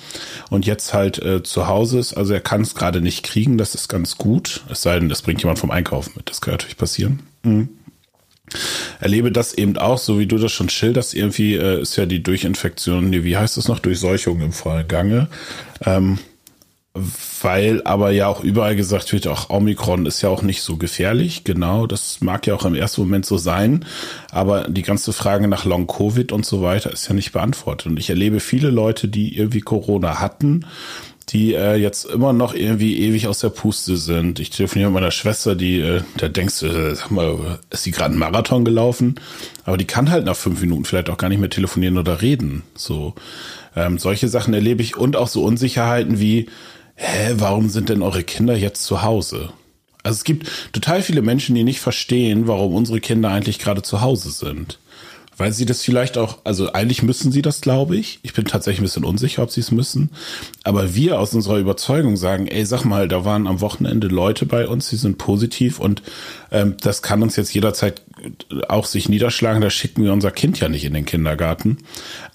und 0.49 0.65
jetzt 0.65 0.93
halt 0.93 1.21
äh, 1.21 1.43
zu 1.43 1.67
Hause 1.67 1.99
ist. 1.99 2.13
Also 2.13 2.33
er 2.33 2.39
kann 2.39 2.61
es 2.61 2.73
gerade 2.73 3.01
nicht 3.01 3.23
kriegen, 3.23 3.57
das 3.57 3.75
ist 3.75 3.89
ganz 3.89 4.17
gut. 4.17 4.61
Es 4.69 4.81
sei 4.81 4.97
denn, 4.97 5.09
das 5.09 5.21
bringt 5.21 5.41
jemand 5.43 5.59
vom 5.59 5.69
Einkaufen 5.69 6.13
mit. 6.15 6.29
Das 6.29 6.39
kann 6.39 6.53
natürlich 6.53 6.77
passieren. 6.77 7.19
Mhm. 7.43 7.67
Erlebe 8.99 9.31
das 9.31 9.53
eben 9.53 9.77
auch, 9.77 9.97
so 9.97 10.19
wie 10.19 10.27
du 10.27 10.37
das 10.37 10.51
schon 10.51 10.69
schilderst, 10.69 11.13
irgendwie 11.13 11.55
äh, 11.55 11.81
ist 11.81 11.95
ja 11.97 12.05
die 12.05 12.23
Durchinfektion, 12.23 13.11
wie 13.11 13.37
heißt 13.37 13.57
das 13.57 13.67
noch, 13.67 13.79
Durchseuchung 13.79 14.41
im 14.41 14.51
Vollgange. 14.51 15.27
Ähm, 15.85 16.19
weil 16.93 17.81
aber 17.85 18.11
ja 18.11 18.27
auch 18.27 18.43
überall 18.43 18.75
gesagt 18.75 19.13
wird, 19.13 19.25
auch 19.27 19.49
Omikron 19.49 20.05
ist 20.05 20.21
ja 20.21 20.29
auch 20.29 20.41
nicht 20.41 20.61
so 20.61 20.75
gefährlich. 20.75 21.45
Genau, 21.45 21.87
das 21.87 22.19
mag 22.19 22.45
ja 22.47 22.53
auch 22.53 22.65
im 22.65 22.75
ersten 22.75 23.01
Moment 23.01 23.25
so 23.25 23.37
sein. 23.37 23.85
Aber 24.29 24.67
die 24.67 24.81
ganze 24.81 25.13
Frage 25.13 25.47
nach 25.47 25.63
Long 25.63 25.87
Covid 25.87 26.33
und 26.33 26.45
so 26.45 26.61
weiter 26.61 26.91
ist 26.91 27.07
ja 27.07 27.13
nicht 27.13 27.31
beantwortet. 27.31 27.87
Und 27.87 27.97
ich 27.97 28.09
erlebe 28.09 28.41
viele 28.41 28.69
Leute, 28.69 29.07
die 29.07 29.37
irgendwie 29.37 29.61
Corona 29.61 30.19
hatten, 30.19 30.65
die 31.29 31.53
äh, 31.53 31.75
jetzt 31.75 32.05
immer 32.05 32.33
noch 32.33 32.53
irgendwie 32.53 32.99
ewig 32.99 33.27
aus 33.27 33.39
der 33.39 33.49
Puste 33.49 33.95
sind. 33.95 34.41
Ich 34.41 34.49
telefoniere 34.49 34.89
mit 34.89 34.95
meiner 34.95 35.11
Schwester, 35.11 35.55
die, 35.55 35.79
äh, 35.79 36.01
da 36.17 36.27
denkst 36.27 36.59
du, 36.59 36.65
äh, 36.65 36.95
sag 36.95 37.09
mal, 37.09 37.59
ist 37.69 37.85
die 37.85 37.91
gerade 37.91 38.09
einen 38.09 38.19
Marathon 38.19 38.65
gelaufen? 38.65 39.15
Aber 39.63 39.77
die 39.77 39.85
kann 39.85 40.11
halt 40.11 40.25
nach 40.25 40.35
fünf 40.35 40.59
Minuten 40.59 40.83
vielleicht 40.83 41.09
auch 41.09 41.17
gar 41.17 41.29
nicht 41.29 41.39
mehr 41.39 41.49
telefonieren 41.49 41.97
oder 41.97 42.21
reden. 42.21 42.63
So 42.75 43.15
ähm, 43.77 43.97
solche 43.97 44.27
Sachen 44.27 44.53
erlebe 44.53 44.81
ich 44.81 44.97
und 44.97 45.15
auch 45.15 45.29
so 45.29 45.43
Unsicherheiten 45.43 46.19
wie 46.19 46.47
hä, 47.01 47.33
warum 47.37 47.69
sind 47.69 47.89
denn 47.89 48.01
eure 48.01 48.23
Kinder 48.23 48.55
jetzt 48.55 48.83
zu 48.83 49.01
Hause? 49.01 49.49
Also 50.03 50.17
es 50.17 50.23
gibt 50.23 50.49
total 50.71 51.01
viele 51.01 51.21
Menschen, 51.21 51.55
die 51.55 51.63
nicht 51.63 51.79
verstehen, 51.79 52.47
warum 52.47 52.75
unsere 52.75 52.99
Kinder 52.99 53.29
eigentlich 53.29 53.59
gerade 53.59 53.81
zu 53.81 54.01
Hause 54.01 54.31
sind. 54.31 54.79
Weil 55.41 55.53
sie 55.53 55.65
das 55.65 55.81
vielleicht 55.81 56.19
auch, 56.19 56.37
also 56.43 56.71
eigentlich 56.73 57.01
müssen 57.01 57.31
sie 57.31 57.41
das, 57.41 57.61
glaube 57.61 57.95
ich. 57.95 58.19
Ich 58.21 58.33
bin 58.33 58.45
tatsächlich 58.45 58.79
ein 58.79 58.83
bisschen 58.83 59.05
unsicher, 59.05 59.41
ob 59.41 59.49
sie 59.49 59.61
es 59.61 59.71
müssen. 59.71 60.11
Aber 60.63 60.93
wir 60.93 61.19
aus 61.19 61.33
unserer 61.33 61.57
Überzeugung 61.57 62.15
sagen, 62.15 62.45
ey, 62.45 62.63
sag 62.63 62.85
mal, 62.85 63.07
da 63.07 63.25
waren 63.25 63.47
am 63.47 63.59
Wochenende 63.59 64.05
Leute 64.05 64.45
bei 64.45 64.67
uns, 64.67 64.89
die 64.91 64.97
sind 64.97 65.17
positiv 65.17 65.79
und 65.79 66.03
ähm, 66.51 66.75
das 66.79 67.01
kann 67.01 67.23
uns 67.23 67.37
jetzt 67.37 67.55
jederzeit 67.55 68.03
auch 68.69 68.85
sich 68.85 69.09
niederschlagen. 69.09 69.63
Da 69.63 69.71
schicken 69.71 70.03
wir 70.03 70.13
unser 70.13 70.29
Kind 70.29 70.59
ja 70.59 70.69
nicht 70.69 70.85
in 70.85 70.93
den 70.93 71.05
Kindergarten. 71.05 71.79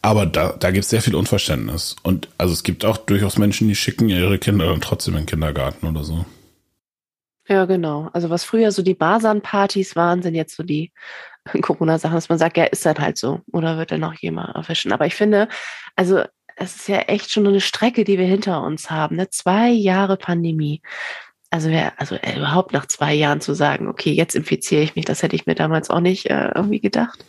Aber 0.02 0.26
da, 0.26 0.56
da 0.58 0.72
gibt 0.72 0.82
es 0.82 0.90
sehr 0.90 1.00
viel 1.00 1.14
Unverständnis. 1.14 1.94
Und 2.02 2.28
also 2.38 2.52
es 2.52 2.64
gibt 2.64 2.84
auch 2.84 2.96
durchaus 2.96 3.38
Menschen, 3.38 3.68
die 3.68 3.76
schicken 3.76 4.08
ihre 4.08 4.40
Kinder 4.40 4.66
dann 4.66 4.80
trotzdem 4.80 5.14
in 5.14 5.20
den 5.20 5.26
Kindergarten 5.26 5.86
oder 5.86 6.02
so. 6.02 6.24
Ja, 7.48 7.66
genau. 7.66 8.10
Also 8.12 8.30
was 8.30 8.42
früher 8.42 8.72
so 8.72 8.82
die 8.82 8.94
Basan-Partys 8.94 9.94
waren, 9.94 10.24
sind 10.24 10.34
jetzt 10.34 10.56
so 10.56 10.64
die 10.64 10.90
Corona-Sachen, 11.62 12.14
dass 12.14 12.28
man 12.28 12.38
sagt, 12.38 12.56
ja, 12.56 12.64
ist 12.64 12.86
das 12.86 12.98
halt 12.98 13.18
so. 13.18 13.40
Oder 13.52 13.78
wird 13.78 13.92
dann 13.92 14.00
noch 14.00 14.14
jemand 14.14 14.54
erwischen. 14.54 14.92
Aber 14.92 15.06
ich 15.06 15.14
finde, 15.14 15.48
also 15.94 16.22
es 16.56 16.76
ist 16.76 16.88
ja 16.88 17.00
echt 17.00 17.30
schon 17.30 17.46
eine 17.46 17.60
Strecke, 17.60 18.04
die 18.04 18.18
wir 18.18 18.26
hinter 18.26 18.62
uns 18.62 18.90
haben. 18.90 19.16
Ne? 19.16 19.28
Zwei 19.30 19.68
Jahre 19.70 20.16
Pandemie. 20.16 20.80
Also, 21.50 21.70
wer, 21.70 21.98
also 22.00 22.16
äh, 22.16 22.36
überhaupt 22.36 22.72
nach 22.72 22.86
zwei 22.86 23.14
Jahren 23.14 23.40
zu 23.40 23.54
sagen, 23.54 23.88
okay, 23.88 24.12
jetzt 24.12 24.34
infiziere 24.34 24.82
ich 24.82 24.96
mich, 24.96 25.04
das 25.04 25.22
hätte 25.22 25.36
ich 25.36 25.46
mir 25.46 25.54
damals 25.54 25.90
auch 25.90 26.00
nicht 26.00 26.26
äh, 26.26 26.50
irgendwie 26.54 26.80
gedacht. 26.80 27.24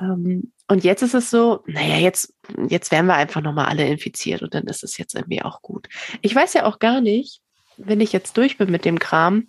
Ähm, 0.00 0.52
und 0.68 0.84
jetzt 0.84 1.02
ist 1.02 1.14
es 1.14 1.30
so, 1.30 1.62
naja, 1.66 1.96
jetzt, 1.96 2.34
jetzt 2.68 2.90
werden 2.90 3.06
wir 3.06 3.14
einfach 3.14 3.42
nochmal 3.42 3.66
alle 3.66 3.86
infiziert 3.86 4.42
und 4.42 4.54
dann 4.54 4.64
ist 4.64 4.82
es 4.82 4.96
jetzt 4.96 5.14
irgendwie 5.14 5.42
auch 5.42 5.62
gut. 5.62 5.88
Ich 6.22 6.34
weiß 6.34 6.54
ja 6.54 6.64
auch 6.64 6.78
gar 6.78 7.00
nicht, 7.00 7.40
wenn 7.76 8.00
ich 8.00 8.12
jetzt 8.12 8.36
durch 8.36 8.58
bin 8.58 8.70
mit 8.70 8.84
dem 8.84 8.98
Kram, 8.98 9.48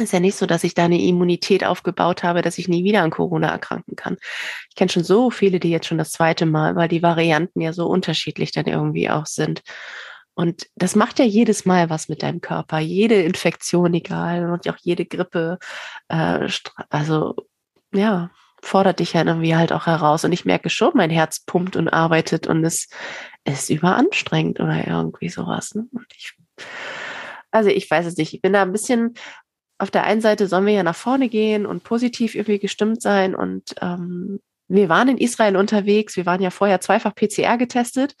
ist 0.00 0.12
ja 0.12 0.20
nicht 0.20 0.36
so, 0.36 0.46
dass 0.46 0.64
ich 0.64 0.74
da 0.74 0.84
eine 0.84 1.00
Immunität 1.00 1.64
aufgebaut 1.64 2.22
habe, 2.22 2.42
dass 2.42 2.58
ich 2.58 2.68
nie 2.68 2.84
wieder 2.84 3.02
an 3.02 3.10
Corona 3.10 3.48
erkranken 3.48 3.96
kann. 3.96 4.16
Ich 4.70 4.76
kenne 4.76 4.90
schon 4.90 5.04
so 5.04 5.30
viele, 5.30 5.60
die 5.60 5.70
jetzt 5.70 5.86
schon 5.86 5.98
das 5.98 6.12
zweite 6.12 6.46
Mal, 6.46 6.76
weil 6.76 6.88
die 6.88 7.02
Varianten 7.02 7.60
ja 7.60 7.72
so 7.72 7.86
unterschiedlich 7.86 8.52
dann 8.52 8.66
irgendwie 8.66 9.10
auch 9.10 9.26
sind. 9.26 9.62
Und 10.34 10.66
das 10.74 10.96
macht 10.96 11.18
ja 11.18 11.24
jedes 11.24 11.64
Mal 11.64 11.90
was 11.90 12.08
mit 12.08 12.22
deinem 12.22 12.40
Körper. 12.40 12.80
Jede 12.80 13.22
Infektion, 13.22 13.94
egal, 13.94 14.50
und 14.50 14.68
auch 14.68 14.76
jede 14.80 15.06
Grippe. 15.06 15.58
Äh, 16.08 16.48
also, 16.90 17.36
ja, 17.92 18.30
fordert 18.64 18.98
dich 18.98 19.12
ja 19.12 19.24
irgendwie 19.24 19.54
halt 19.54 19.72
auch 19.72 19.86
heraus. 19.86 20.24
Und 20.24 20.32
ich 20.32 20.44
merke 20.44 20.70
schon, 20.70 20.92
mein 20.94 21.10
Herz 21.10 21.40
pumpt 21.44 21.76
und 21.76 21.88
arbeitet 21.88 22.46
und 22.46 22.64
es 22.64 22.88
ist 23.44 23.70
überanstrengend 23.70 24.58
oder 24.58 24.86
irgendwie 24.86 25.28
sowas. 25.28 25.74
Ne? 25.74 25.86
Ich, 26.16 26.34
also 27.50 27.70
ich 27.70 27.88
weiß 27.88 28.06
es 28.06 28.16
nicht. 28.16 28.34
Ich 28.34 28.42
bin 28.42 28.52
da 28.52 28.62
ein 28.62 28.72
bisschen 28.72 29.14
auf 29.84 29.92
der 29.92 30.04
einen 30.04 30.20
Seite 30.20 30.48
sollen 30.48 30.66
wir 30.66 30.72
ja 30.72 30.82
nach 30.82 30.96
vorne 30.96 31.28
gehen 31.28 31.66
und 31.66 31.84
positiv 31.84 32.34
irgendwie 32.34 32.58
gestimmt 32.58 33.00
sein. 33.00 33.34
Und 33.34 33.74
ähm, 33.80 34.40
wir 34.66 34.88
waren 34.88 35.08
in 35.08 35.18
Israel 35.18 35.56
unterwegs. 35.56 36.16
Wir 36.16 36.26
waren 36.26 36.42
ja 36.42 36.50
vorher 36.50 36.80
zweifach 36.80 37.14
PCR 37.14 37.56
getestet. 37.56 38.16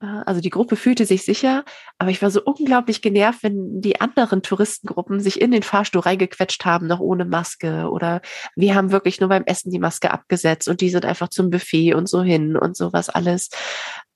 Äh, 0.00 0.06
also 0.26 0.40
die 0.40 0.50
Gruppe 0.50 0.76
fühlte 0.76 1.04
sich 1.04 1.24
sicher, 1.24 1.64
aber 1.98 2.10
ich 2.10 2.22
war 2.22 2.30
so 2.30 2.42
unglaublich 2.42 3.02
genervt, 3.02 3.42
wenn 3.42 3.80
die 3.80 4.00
anderen 4.00 4.42
Touristengruppen 4.42 5.20
sich 5.20 5.40
in 5.40 5.50
den 5.50 5.62
Fahrstuhl 5.62 6.02
reingequetscht 6.02 6.64
haben, 6.64 6.86
noch 6.86 7.00
ohne 7.00 7.24
Maske. 7.24 7.90
Oder 7.90 8.20
wir 8.56 8.74
haben 8.74 8.92
wirklich 8.92 9.20
nur 9.20 9.28
beim 9.28 9.44
Essen 9.44 9.70
die 9.70 9.78
Maske 9.78 10.10
abgesetzt 10.10 10.68
und 10.68 10.80
die 10.80 10.90
sind 10.90 11.04
einfach 11.04 11.28
zum 11.28 11.50
Buffet 11.50 11.94
und 11.94 12.08
so 12.08 12.22
hin 12.22 12.56
und 12.56 12.76
sowas 12.76 13.08
alles. 13.08 13.50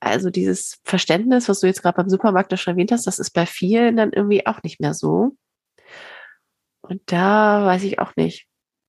Also 0.00 0.30
dieses 0.30 0.78
Verständnis, 0.84 1.48
was 1.48 1.60
du 1.60 1.66
jetzt 1.66 1.82
gerade 1.82 1.96
beim 1.96 2.08
Supermarkt 2.08 2.58
schon 2.58 2.74
erwähnt 2.74 2.92
hast, 2.92 3.06
das 3.06 3.18
ist 3.18 3.30
bei 3.30 3.46
vielen 3.46 3.96
dann 3.96 4.12
irgendwie 4.12 4.46
auch 4.46 4.62
nicht 4.62 4.80
mehr 4.80 4.94
so. 4.94 5.36
Und 6.88 7.00
da 7.06 7.64
weiß 7.64 7.82
ich 7.84 7.98
auch 7.98 8.14
nicht. 8.16 8.46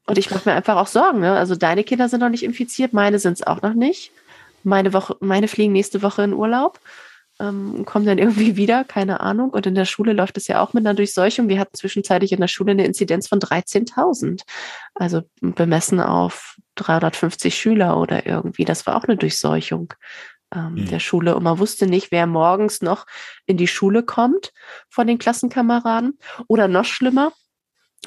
Und 0.07 0.17
ich 0.17 0.29
mache 0.29 0.49
mir 0.49 0.55
einfach 0.55 0.75
auch 0.75 0.87
Sorgen. 0.87 1.21
Ne? 1.21 1.35
Also 1.35 1.55
deine 1.55 1.83
Kinder 1.83 2.09
sind 2.09 2.19
noch 2.19 2.29
nicht 2.29 2.43
infiziert, 2.43 2.93
meine 2.93 3.19
sind 3.19 3.33
es 3.33 3.47
auch 3.47 3.61
noch 3.61 3.73
nicht. 3.73 4.11
Meine 4.63 4.93
Woche, 4.93 5.15
meine 5.19 5.47
fliegen 5.47 5.73
nächste 5.73 6.01
Woche 6.01 6.23
in 6.23 6.33
Urlaub 6.33 6.79
ähm, 7.39 7.85
kommen 7.85 8.05
dann 8.05 8.17
irgendwie 8.17 8.55
wieder, 8.57 8.83
keine 8.83 9.19
Ahnung. 9.19 9.49
Und 9.49 9.65
in 9.65 9.75
der 9.75 9.85
Schule 9.85 10.13
läuft 10.13 10.37
es 10.37 10.47
ja 10.47 10.61
auch 10.61 10.73
mit 10.73 10.85
einer 10.85 10.93
Durchseuchung. 10.93 11.49
Wir 11.49 11.59
hatten 11.59 11.75
zwischenzeitlich 11.75 12.31
in 12.31 12.39
der 12.39 12.47
Schule 12.47 12.71
eine 12.71 12.85
Inzidenz 12.85 13.27
von 13.27 13.39
13.000. 13.39 14.41
Also 14.93 15.23
bemessen 15.41 15.99
auf 15.99 16.57
350 16.75 17.55
Schüler 17.55 17.97
oder 17.97 18.25
irgendwie. 18.25 18.65
Das 18.65 18.85
war 18.85 18.95
auch 18.95 19.05
eine 19.05 19.17
Durchseuchung 19.17 19.93
ähm, 20.53 20.73
mhm. 20.73 20.89
der 20.89 20.99
Schule. 20.99 21.35
Und 21.35 21.43
man 21.43 21.59
wusste 21.59 21.87
nicht, 21.87 22.11
wer 22.11 22.27
morgens 22.27 22.81
noch 22.81 23.05
in 23.45 23.57
die 23.57 23.67
Schule 23.67 24.03
kommt 24.03 24.53
von 24.89 25.07
den 25.07 25.17
Klassenkameraden. 25.17 26.19
Oder 26.47 26.67
noch 26.67 26.85
schlimmer, 26.85 27.31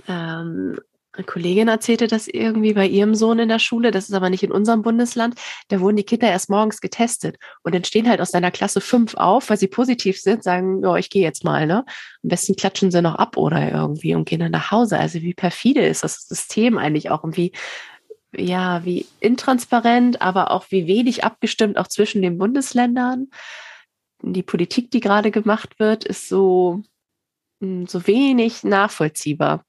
ähm, 0.06 0.78
eine 1.18 1.24
Kollegin 1.24 1.68
erzählte 1.68 2.06
das 2.06 2.28
irgendwie 2.28 2.74
bei 2.74 2.86
ihrem 2.86 3.14
Sohn 3.14 3.38
in 3.38 3.48
der 3.48 3.58
Schule, 3.58 3.90
das 3.90 4.08
ist 4.08 4.14
aber 4.14 4.30
nicht 4.30 4.42
in 4.42 4.52
unserem 4.52 4.82
Bundesland, 4.82 5.34
da 5.68 5.80
wurden 5.80 5.96
die 5.96 6.04
Kinder 6.04 6.28
erst 6.28 6.48
morgens 6.48 6.80
getestet 6.80 7.36
und 7.62 7.74
dann 7.74 7.84
stehen 7.84 8.08
halt 8.08 8.20
aus 8.20 8.30
deiner 8.30 8.50
Klasse 8.50 8.80
fünf 8.80 9.14
auf, 9.14 9.50
weil 9.50 9.56
sie 9.56 9.68
positiv 9.68 10.20
sind, 10.20 10.44
sagen, 10.44 10.82
ja, 10.82 10.96
ich 10.96 11.10
gehe 11.10 11.22
jetzt 11.22 11.44
mal, 11.44 11.66
ne? 11.66 11.84
Am 12.22 12.28
besten 12.28 12.56
klatschen 12.56 12.90
sie 12.90 13.02
noch 13.02 13.16
ab 13.16 13.36
oder 13.36 13.70
irgendwie 13.70 14.14
und 14.14 14.28
gehen 14.28 14.40
dann 14.40 14.52
nach 14.52 14.70
Hause. 14.70 14.98
Also 14.98 15.20
wie 15.20 15.34
perfide 15.34 15.84
ist 15.84 16.04
das 16.04 16.28
System 16.28 16.78
eigentlich 16.78 17.10
auch 17.10 17.24
und 17.24 17.36
wie, 17.36 17.52
ja, 18.36 18.84
wie 18.84 19.06
intransparent, 19.20 20.22
aber 20.22 20.50
auch 20.52 20.66
wie 20.70 20.86
wenig 20.86 21.24
abgestimmt 21.24 21.78
auch 21.78 21.88
zwischen 21.88 22.22
den 22.22 22.38
Bundesländern. 22.38 23.28
Die 24.22 24.42
Politik, 24.42 24.90
die 24.90 25.00
gerade 25.00 25.30
gemacht 25.30 25.78
wird, 25.80 26.04
ist 26.04 26.28
so, 26.28 26.82
hm, 27.60 27.86
so 27.86 28.06
wenig 28.06 28.64
nachvollziehbar. 28.64 29.64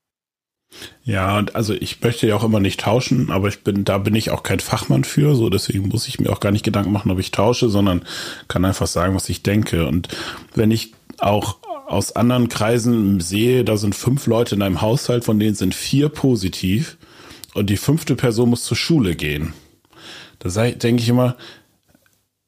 Ja, 1.03 1.37
und 1.37 1.55
also 1.55 1.73
ich 1.73 2.01
möchte 2.01 2.27
ja 2.27 2.35
auch 2.35 2.43
immer 2.43 2.59
nicht 2.59 2.79
tauschen, 2.81 3.31
aber 3.31 3.47
ich 3.47 3.63
bin, 3.63 3.83
da 3.83 3.97
bin 3.97 4.15
ich 4.15 4.29
auch 4.29 4.43
kein 4.43 4.59
Fachmann 4.59 5.03
für, 5.03 5.35
so 5.35 5.49
deswegen 5.49 5.87
muss 5.87 6.07
ich 6.07 6.19
mir 6.19 6.31
auch 6.31 6.39
gar 6.39 6.51
nicht 6.51 6.63
Gedanken 6.63 6.91
machen, 6.91 7.11
ob 7.11 7.19
ich 7.19 7.31
tausche, 7.31 7.69
sondern 7.69 8.03
kann 8.47 8.65
einfach 8.65 8.87
sagen, 8.87 9.15
was 9.15 9.29
ich 9.29 9.41
denke. 9.41 9.87
Und 9.87 10.09
wenn 10.53 10.71
ich 10.71 10.93
auch 11.17 11.57
aus 11.87 12.15
anderen 12.15 12.49
Kreisen 12.49 13.19
sehe, 13.19 13.65
da 13.65 13.77
sind 13.77 13.95
fünf 13.95 14.27
Leute 14.27 14.55
in 14.55 14.61
einem 14.61 14.81
Haushalt, 14.81 15.25
von 15.25 15.39
denen 15.39 15.55
sind 15.55 15.73
vier 15.73 16.09
positiv 16.09 16.97
und 17.55 17.69
die 17.69 17.77
fünfte 17.77 18.15
Person 18.15 18.51
muss 18.51 18.63
zur 18.63 18.77
Schule 18.77 19.15
gehen. 19.15 19.53
Da 20.37 20.49
denke 20.49 21.01
ich 21.01 21.09
immer, 21.09 21.35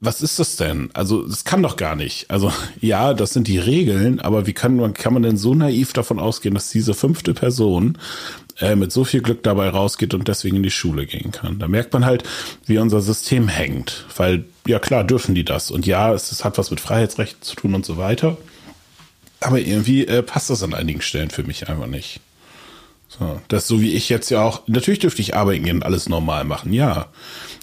was 0.01 0.21
ist 0.21 0.39
das 0.39 0.55
denn? 0.55 0.89
Also, 0.93 1.27
das 1.27 1.43
kann 1.43 1.61
doch 1.61 1.77
gar 1.77 1.95
nicht. 1.95 2.29
Also, 2.29 2.51
ja, 2.81 3.13
das 3.13 3.31
sind 3.31 3.47
die 3.47 3.59
Regeln, 3.59 4.19
aber 4.19 4.47
wie 4.47 4.53
kann 4.53 4.75
man, 4.75 4.93
kann 4.93 5.13
man 5.13 5.23
denn 5.23 5.37
so 5.37 5.53
naiv 5.53 5.93
davon 5.93 6.19
ausgehen, 6.19 6.55
dass 6.55 6.71
diese 6.71 6.95
fünfte 6.95 7.35
Person 7.35 7.99
äh, 8.59 8.75
mit 8.75 8.91
so 8.91 9.03
viel 9.03 9.21
Glück 9.21 9.43
dabei 9.43 9.69
rausgeht 9.69 10.15
und 10.15 10.27
deswegen 10.27 10.57
in 10.57 10.63
die 10.63 10.71
Schule 10.71 11.05
gehen 11.05 11.31
kann? 11.31 11.59
Da 11.59 11.67
merkt 11.67 11.93
man 11.93 12.03
halt, 12.03 12.23
wie 12.65 12.79
unser 12.79 12.99
System 12.99 13.47
hängt. 13.47 14.05
Weil, 14.17 14.45
ja 14.65 14.79
klar, 14.79 15.03
dürfen 15.03 15.35
die 15.35 15.45
das. 15.45 15.69
Und 15.69 15.85
ja, 15.85 16.11
es, 16.13 16.31
es 16.31 16.43
hat 16.43 16.57
was 16.57 16.71
mit 16.71 16.79
Freiheitsrechten 16.79 17.43
zu 17.43 17.55
tun 17.55 17.75
und 17.75 17.85
so 17.85 17.97
weiter. 17.97 18.37
Aber 19.39 19.59
irgendwie 19.59 20.07
äh, 20.07 20.23
passt 20.23 20.49
das 20.49 20.63
an 20.63 20.73
einigen 20.73 21.01
Stellen 21.01 21.29
für 21.29 21.43
mich 21.43 21.69
einfach 21.69 21.87
nicht. 21.87 22.21
So, 23.19 23.41
das 23.49 23.67
so 23.67 23.81
wie 23.81 23.93
ich 23.93 24.07
jetzt 24.07 24.29
ja 24.29 24.41
auch, 24.41 24.61
natürlich 24.67 24.99
dürfte 24.99 25.21
ich 25.21 25.35
arbeiten 25.35 25.65
gehen 25.65 25.77
und 25.77 25.83
alles 25.83 26.07
normal 26.07 26.45
machen, 26.45 26.71
ja. 26.71 27.07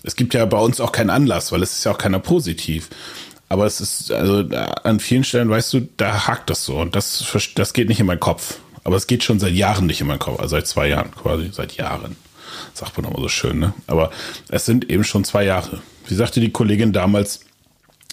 Es 0.02 0.14
gibt 0.14 0.34
ja 0.34 0.44
bei 0.44 0.58
uns 0.58 0.80
auch 0.80 0.92
keinen 0.92 1.10
Anlass, 1.10 1.52
weil 1.52 1.62
es 1.62 1.72
ist 1.72 1.84
ja 1.84 1.92
auch 1.92 1.98
keiner 1.98 2.18
positiv. 2.18 2.90
Aber 3.48 3.64
es 3.64 3.80
ist, 3.80 4.12
also 4.12 4.44
an 4.84 5.00
vielen 5.00 5.24
Stellen, 5.24 5.48
weißt 5.48 5.72
du, 5.72 5.88
da 5.96 6.26
hakt 6.26 6.50
das 6.50 6.66
so 6.66 6.76
und 6.76 6.94
das, 6.94 7.24
das 7.54 7.72
geht 7.72 7.88
nicht 7.88 7.98
in 7.98 8.06
meinen 8.06 8.20
Kopf. 8.20 8.58
Aber 8.84 8.96
es 8.96 9.06
geht 9.06 9.24
schon 9.24 9.40
seit 9.40 9.54
Jahren 9.54 9.86
nicht 9.86 10.02
in 10.02 10.06
meinen 10.06 10.18
Kopf, 10.18 10.38
also 10.38 10.56
seit 10.56 10.66
zwei 10.66 10.88
Jahren 10.88 11.10
quasi, 11.14 11.48
seit 11.50 11.72
Jahren. 11.76 12.16
Sagt 12.74 12.98
man 12.98 13.10
immer 13.10 13.20
so 13.20 13.28
schön, 13.28 13.58
ne? 13.58 13.72
Aber 13.86 14.10
es 14.48 14.66
sind 14.66 14.90
eben 14.90 15.04
schon 15.04 15.24
zwei 15.24 15.44
Jahre. 15.44 15.80
Wie 16.06 16.14
sagte 16.14 16.40
die 16.40 16.52
Kollegin 16.52 16.92
damals 16.92 17.40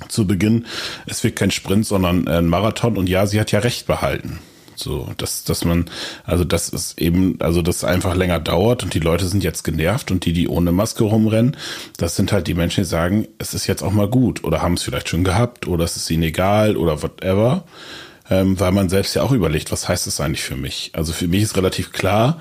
zu 0.07 0.25
Beginn, 0.25 0.65
es 1.05 1.23
wird 1.23 1.35
kein 1.35 1.51
Sprint, 1.51 1.85
sondern 1.85 2.27
ein 2.27 2.47
Marathon 2.47 2.97
und 2.97 3.07
ja, 3.07 3.27
sie 3.27 3.39
hat 3.39 3.51
ja 3.51 3.59
recht 3.59 3.87
behalten. 3.87 4.39
So, 4.75 5.09
dass, 5.17 5.43
dass 5.43 5.65
man, 5.65 5.85
also 6.25 6.43
das 6.43 6.69
ist 6.69 6.99
eben, 6.99 7.37
also 7.39 7.61
das 7.61 7.83
einfach 7.83 8.15
länger 8.15 8.39
dauert 8.39 8.83
und 8.83 8.93
die 8.93 8.99
Leute 8.99 9.25
sind 9.25 9.43
jetzt 9.43 9.63
genervt 9.63 10.11
und 10.11 10.25
die, 10.25 10.33
die 10.33 10.47
ohne 10.47 10.71
Maske 10.71 11.03
rumrennen, 11.03 11.55
das 11.97 12.15
sind 12.15 12.31
halt 12.31 12.47
die 12.47 12.53
Menschen, 12.53 12.83
die 12.83 12.89
sagen, 12.89 13.27
es 13.37 13.53
ist 13.53 13.67
jetzt 13.67 13.83
auch 13.83 13.91
mal 13.91 14.07
gut 14.07 14.43
oder 14.43 14.61
haben 14.61 14.73
es 14.73 14.83
vielleicht 14.83 15.09
schon 15.09 15.23
gehabt 15.23 15.67
oder 15.67 15.85
es 15.85 15.95
ist 15.95 16.09
ihnen 16.11 16.23
egal 16.23 16.77
oder 16.77 17.01
whatever. 17.01 17.63
Ähm, 18.27 18.59
weil 18.59 18.71
man 18.71 18.89
selbst 18.89 19.15
ja 19.15 19.21
auch 19.21 19.31
überlegt, 19.31 19.71
was 19.71 19.87
heißt 19.87 20.07
das 20.07 20.19
eigentlich 20.19 20.43
für 20.43 20.55
mich? 20.55 20.91
Also 20.93 21.13
für 21.13 21.27
mich 21.27 21.43
ist 21.43 21.57
relativ 21.57 21.91
klar, 21.91 22.39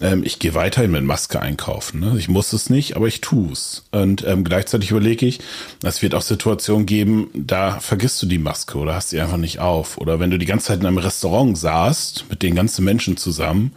ähm, 0.00 0.22
ich 0.24 0.38
gehe 0.38 0.54
weiterhin 0.54 0.90
mit 0.90 1.04
Maske 1.04 1.40
einkaufen. 1.40 2.00
Ne? 2.00 2.16
Ich 2.18 2.28
muss 2.28 2.52
es 2.52 2.70
nicht, 2.70 2.96
aber 2.96 3.06
ich 3.06 3.20
tu's. 3.20 3.84
Und 3.92 4.24
ähm, 4.26 4.44
gleichzeitig 4.44 4.90
überlege 4.90 5.26
ich, 5.26 5.40
es 5.82 6.02
wird 6.02 6.14
auch 6.14 6.22
Situationen 6.22 6.86
geben, 6.86 7.28
da 7.34 7.78
vergisst 7.80 8.20
du 8.22 8.26
die 8.26 8.38
Maske 8.38 8.78
oder 8.78 8.94
hast 8.94 9.10
sie 9.10 9.20
einfach 9.20 9.36
nicht 9.36 9.60
auf. 9.60 9.98
Oder 9.98 10.20
wenn 10.20 10.30
du 10.30 10.38
die 10.38 10.46
ganze 10.46 10.66
Zeit 10.66 10.80
in 10.80 10.86
einem 10.86 10.98
Restaurant 10.98 11.56
saßt, 11.56 12.26
mit 12.30 12.42
den 12.42 12.54
ganzen 12.54 12.84
Menschen 12.84 13.16
zusammen, 13.16 13.72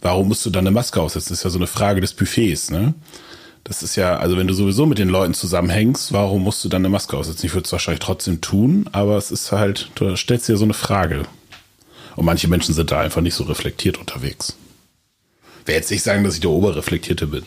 warum 0.00 0.28
musst 0.28 0.46
du 0.46 0.50
dann 0.50 0.66
eine 0.66 0.74
Maske 0.74 1.00
aufsetzen? 1.00 1.30
Das 1.30 1.40
ist 1.40 1.44
ja 1.44 1.50
so 1.50 1.58
eine 1.58 1.66
Frage 1.66 2.00
des 2.00 2.14
Buffets, 2.14 2.70
ne? 2.70 2.94
Das 3.64 3.82
ist 3.82 3.96
ja, 3.96 4.16
also 4.16 4.38
wenn 4.38 4.46
du 4.46 4.54
sowieso 4.54 4.86
mit 4.86 4.96
den 4.96 5.10
Leuten 5.10 5.34
zusammenhängst, 5.34 6.14
warum 6.14 6.42
musst 6.42 6.64
du 6.64 6.70
dann 6.70 6.80
eine 6.80 6.88
Maske 6.88 7.18
aufsetzen? 7.18 7.44
Ich 7.44 7.52
würde 7.52 7.66
es 7.66 7.72
wahrscheinlich 7.72 8.00
trotzdem 8.00 8.40
tun, 8.40 8.88
aber 8.92 9.18
es 9.18 9.30
ist 9.30 9.52
halt, 9.52 9.90
du 9.96 10.16
stellst 10.16 10.48
dir 10.48 10.56
so 10.56 10.64
eine 10.64 10.72
Frage. 10.72 11.24
Und 12.16 12.24
manche 12.24 12.48
Menschen 12.48 12.74
sind 12.74 12.90
da 12.90 13.00
einfach 13.00 13.20
nicht 13.20 13.34
so 13.34 13.44
reflektiert 13.44 13.98
unterwegs 13.98 14.56
werde 15.68 15.80
jetzt 15.80 15.90
nicht 15.90 16.02
sagen, 16.02 16.24
dass 16.24 16.34
ich 16.34 16.40
der 16.40 16.50
Oberreflektierte 16.50 17.26
bin. 17.26 17.44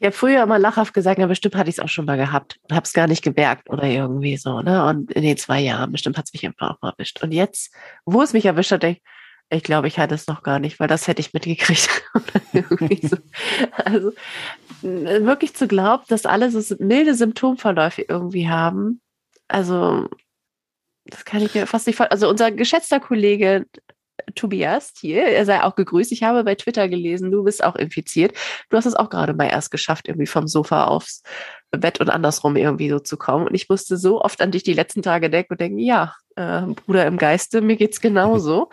Ich 0.00 0.06
habe 0.06 0.14
früher 0.14 0.44
immer 0.44 0.58
lachhaft 0.58 0.94
gesagt, 0.94 1.18
ja, 1.18 1.26
bestimmt 1.26 1.56
hatte 1.56 1.70
ich 1.70 1.76
es 1.76 1.80
auch 1.80 1.88
schon 1.88 2.04
mal 2.04 2.16
gehabt 2.16 2.58
und 2.62 2.74
habe 2.74 2.84
es 2.84 2.92
gar 2.92 3.08
nicht 3.08 3.22
gemerkt 3.22 3.68
oder 3.68 3.84
irgendwie 3.84 4.36
so, 4.36 4.60
ne? 4.60 4.84
Und 4.86 5.10
in 5.10 5.22
den 5.22 5.36
zwei 5.36 5.60
Jahren, 5.60 5.90
bestimmt 5.90 6.16
hat 6.16 6.26
es 6.26 6.32
mich 6.32 6.46
einfach 6.46 6.70
auch 6.70 6.82
mal 6.82 6.90
erwischt. 6.90 7.22
Und 7.22 7.32
jetzt, 7.32 7.74
wo 8.04 8.22
es 8.22 8.32
mich 8.32 8.46
erwischt 8.46 8.70
hat, 8.70 8.84
denke 8.84 9.00
ich, 9.02 9.10
ich 9.50 9.62
glaube, 9.62 9.88
ich 9.88 9.98
hatte 9.98 10.14
es 10.14 10.26
noch 10.26 10.42
gar 10.42 10.58
nicht, 10.58 10.78
weil 10.78 10.88
das 10.88 11.08
hätte 11.08 11.20
ich 11.20 11.32
mitgekriegt. 11.32 11.88
so. 13.02 13.16
Also 13.72 14.12
wirklich 14.82 15.54
zu 15.54 15.66
glauben, 15.66 16.04
dass 16.08 16.26
alle 16.26 16.50
so 16.50 16.76
milde 16.78 17.14
Symptomverläufe 17.14 18.02
irgendwie 18.02 18.48
haben. 18.48 19.00
Also 19.48 20.08
das 21.06 21.24
kann 21.24 21.42
ich 21.42 21.54
mir 21.54 21.66
fast 21.66 21.86
nicht 21.86 21.96
vorstellen. 21.96 22.12
Also 22.12 22.28
unser 22.28 22.52
geschätzter 22.52 23.00
Kollege 23.00 23.64
Tobias 24.34 24.92
hier, 24.98 25.24
er 25.24 25.44
sei 25.44 25.62
auch 25.62 25.74
gegrüßt. 25.74 26.12
Ich 26.12 26.22
habe 26.22 26.44
bei 26.44 26.54
Twitter 26.54 26.88
gelesen, 26.88 27.30
du 27.30 27.44
bist 27.44 27.62
auch 27.62 27.76
infiziert. 27.76 28.36
Du 28.70 28.76
hast 28.76 28.86
es 28.86 28.94
auch 28.94 29.10
gerade 29.10 29.34
mal 29.34 29.48
erst 29.48 29.70
geschafft, 29.70 30.08
irgendwie 30.08 30.26
vom 30.26 30.46
Sofa 30.48 30.84
aufs 30.84 31.22
Bett 31.70 32.00
und 32.00 32.10
andersrum 32.10 32.56
irgendwie 32.56 32.90
so 32.90 32.98
zu 32.98 33.16
kommen. 33.16 33.46
Und 33.46 33.54
ich 33.54 33.68
musste 33.68 33.96
so 33.96 34.20
oft 34.22 34.40
an 34.40 34.50
dich 34.50 34.62
die 34.62 34.74
letzten 34.74 35.02
Tage 35.02 35.30
denken 35.30 35.54
und 35.54 35.60
denken, 35.60 35.78
ja, 35.78 36.14
äh, 36.36 36.62
Bruder 36.62 37.06
im 37.06 37.18
Geiste, 37.18 37.60
mir 37.60 37.76
geht's 37.76 38.00
genauso. 38.00 38.70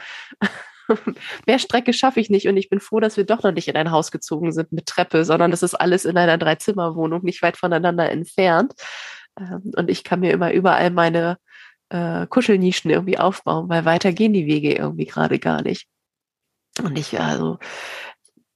Mehr 1.47 1.59
Strecke 1.59 1.93
schaffe 1.93 2.19
ich 2.19 2.29
nicht 2.29 2.47
und 2.47 2.57
ich 2.57 2.69
bin 2.69 2.79
froh, 2.79 2.99
dass 2.99 3.17
wir 3.17 3.25
doch 3.25 3.43
noch 3.43 3.51
nicht 3.51 3.67
in 3.67 3.75
ein 3.75 3.91
Haus 3.91 4.11
gezogen 4.11 4.51
sind 4.51 4.71
mit 4.71 4.85
Treppe, 4.85 5.25
sondern 5.25 5.51
das 5.51 5.63
ist 5.63 5.73
alles 5.73 6.05
in 6.05 6.17
einer 6.17 6.37
Dreizimmerwohnung, 6.37 7.23
nicht 7.23 7.41
weit 7.41 7.57
voneinander 7.57 8.09
entfernt. 8.11 8.73
Ähm, 9.39 9.71
und 9.75 9.89
ich 9.89 10.03
kann 10.03 10.19
mir 10.19 10.31
immer 10.31 10.53
überall 10.53 10.91
meine 10.91 11.37
äh, 11.89 12.27
Kuschelnischen 12.27 12.91
irgendwie 12.91 13.17
aufbauen, 13.17 13.69
weil 13.69 13.85
weiter 13.85 14.11
gehen 14.13 14.33
die 14.33 14.47
Wege 14.47 14.73
irgendwie 14.73 15.05
gerade 15.05 15.39
gar 15.39 15.61
nicht. 15.61 15.87
Und 16.83 16.97
ich 16.97 17.19
also 17.19 17.57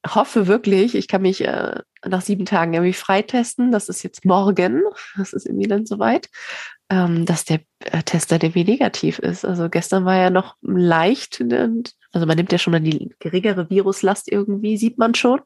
hoffe 0.08 0.48
wirklich, 0.48 0.96
ich 0.96 1.08
kann 1.08 1.22
mich 1.22 1.42
äh, 1.42 1.82
nach 2.06 2.22
sieben 2.22 2.46
Tagen 2.46 2.74
irgendwie 2.74 2.94
freitesten. 2.94 3.72
Das 3.72 3.90
ist 3.90 4.04
jetzt 4.04 4.26
morgen, 4.26 4.84
das 5.18 5.34
ist 5.34 5.46
irgendwie 5.46 5.68
dann 5.68 5.86
soweit, 5.86 6.30
ähm, 6.90 7.26
dass 7.26 7.46
der 7.46 7.60
äh, 7.80 8.04
Tester 8.04 8.40
der 8.40 8.56
wie 8.56 8.64
negativ 8.64 9.20
ist. 9.20 9.46
Also 9.46 9.70
gestern 9.70 10.06
war 10.06 10.16
ja 10.16 10.30
noch 10.30 10.56
leicht, 10.62 11.42
Also 11.42 12.26
man 12.26 12.38
nimmt 12.38 12.52
ja 12.52 12.58
schon 12.58 12.72
mal 12.72 12.82
die 12.82 13.14
geringere 13.20 13.70
Viruslast 13.70 14.32
irgendwie, 14.32 14.78
sieht 14.78 14.98
man 14.98 15.16
schon. 15.16 15.42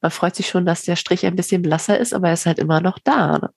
Man 0.00 0.10
freut 0.10 0.36
sich 0.36 0.48
schon, 0.48 0.66
dass 0.66 0.82
der 0.82 0.96
Strich 0.96 1.24
ein 1.24 1.36
bisschen 1.36 1.62
blasser 1.62 1.98
ist, 1.98 2.12
aber 2.12 2.28
er 2.28 2.34
ist 2.34 2.46
halt 2.46 2.58
immer 2.58 2.80
noch 2.80 2.98
da. 2.98 3.38
Ne? 3.38 3.50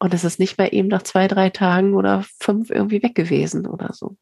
Und 0.00 0.14
es 0.14 0.24
ist 0.24 0.38
nicht 0.38 0.56
bei 0.56 0.68
ihm 0.68 0.88
nach 0.88 1.02
zwei, 1.02 1.28
drei 1.28 1.50
Tagen 1.50 1.94
oder 1.94 2.24
fünf 2.40 2.70
irgendwie 2.70 3.02
weg 3.02 3.14
gewesen 3.14 3.66
oder 3.66 3.92
so. 3.92 4.16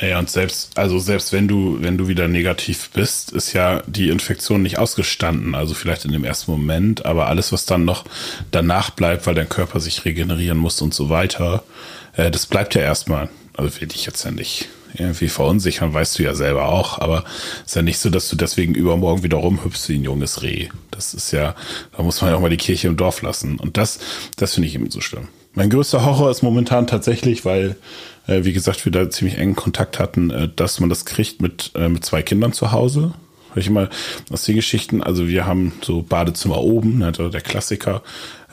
Naja, 0.00 0.18
und 0.18 0.28
selbst, 0.28 0.76
also 0.76 0.98
selbst 0.98 1.32
wenn 1.32 1.48
du, 1.48 1.78
wenn 1.80 1.96
du 1.96 2.08
wieder 2.08 2.28
negativ 2.28 2.90
bist, 2.90 3.32
ist 3.32 3.52
ja 3.54 3.82
die 3.86 4.10
Infektion 4.10 4.62
nicht 4.62 4.78
ausgestanden. 4.78 5.54
Also 5.54 5.74
vielleicht 5.74 6.04
in 6.04 6.12
dem 6.12 6.24
ersten 6.24 6.50
Moment, 6.50 7.06
aber 7.06 7.28
alles, 7.28 7.52
was 7.52 7.64
dann 7.64 7.84
noch 7.84 8.04
danach 8.50 8.90
bleibt, 8.90 9.26
weil 9.26 9.34
dein 9.34 9.48
Körper 9.48 9.80
sich 9.80 10.04
regenerieren 10.04 10.58
muss 10.58 10.82
und 10.82 10.92
so 10.92 11.08
weiter, 11.08 11.62
äh, 12.14 12.30
das 12.30 12.46
bleibt 12.46 12.74
ja 12.74 12.82
erstmal. 12.82 13.30
Also 13.54 13.80
will 13.80 13.88
ich 13.94 14.04
jetzt 14.04 14.24
ja 14.24 14.32
nicht 14.32 14.68
irgendwie 14.94 15.28
verunsichern, 15.28 15.92
weißt 15.92 16.18
du 16.18 16.22
ja 16.22 16.34
selber 16.34 16.68
auch, 16.68 16.98
aber 16.98 17.24
es 17.60 17.72
ist 17.72 17.76
ja 17.76 17.82
nicht 17.82 17.98
so, 17.98 18.10
dass 18.10 18.28
du 18.28 18.36
deswegen 18.36 18.74
übermorgen 18.74 19.22
wieder 19.22 19.38
rumhüpfst 19.38 19.88
wie 19.88 19.96
ein 19.96 20.04
junges 20.04 20.42
Reh. 20.42 20.68
Das 20.90 21.14
ist 21.14 21.32
ja, 21.32 21.54
da 21.96 22.02
muss 22.02 22.20
man 22.20 22.30
ja 22.30 22.36
auch 22.36 22.40
mal 22.40 22.50
die 22.50 22.56
Kirche 22.56 22.88
im 22.88 22.96
Dorf 22.96 23.22
lassen. 23.22 23.58
Und 23.58 23.76
das, 23.76 23.98
das 24.36 24.54
finde 24.54 24.68
ich 24.68 24.74
eben 24.74 24.90
so 24.90 25.00
schlimm. 25.00 25.28
Mein 25.54 25.70
größter 25.70 26.04
Horror 26.04 26.30
ist 26.30 26.42
momentan 26.42 26.86
tatsächlich, 26.86 27.44
weil, 27.44 27.76
äh, 28.26 28.44
wie 28.44 28.52
gesagt, 28.52 28.84
wir 28.84 28.92
da 28.92 29.08
ziemlich 29.08 29.38
engen 29.38 29.56
Kontakt 29.56 29.98
hatten, 29.98 30.30
äh, 30.30 30.48
dass 30.54 30.80
man 30.80 30.90
das 30.90 31.06
kriegt 31.06 31.40
mit, 31.40 31.72
äh, 31.74 31.88
mit 31.88 32.04
zwei 32.04 32.22
Kindern 32.22 32.52
zu 32.52 32.72
Hause. 32.72 33.14
Hör 33.54 33.60
ich 33.62 33.70
mal 33.70 33.88
aus 34.30 34.44
den 34.44 34.56
Geschichten, 34.56 35.02
also 35.02 35.28
wir 35.28 35.46
haben 35.46 35.72
so 35.82 36.02
Badezimmer 36.02 36.60
oben, 36.60 36.98
ne, 36.98 37.10
der 37.12 37.40
Klassiker. 37.40 38.02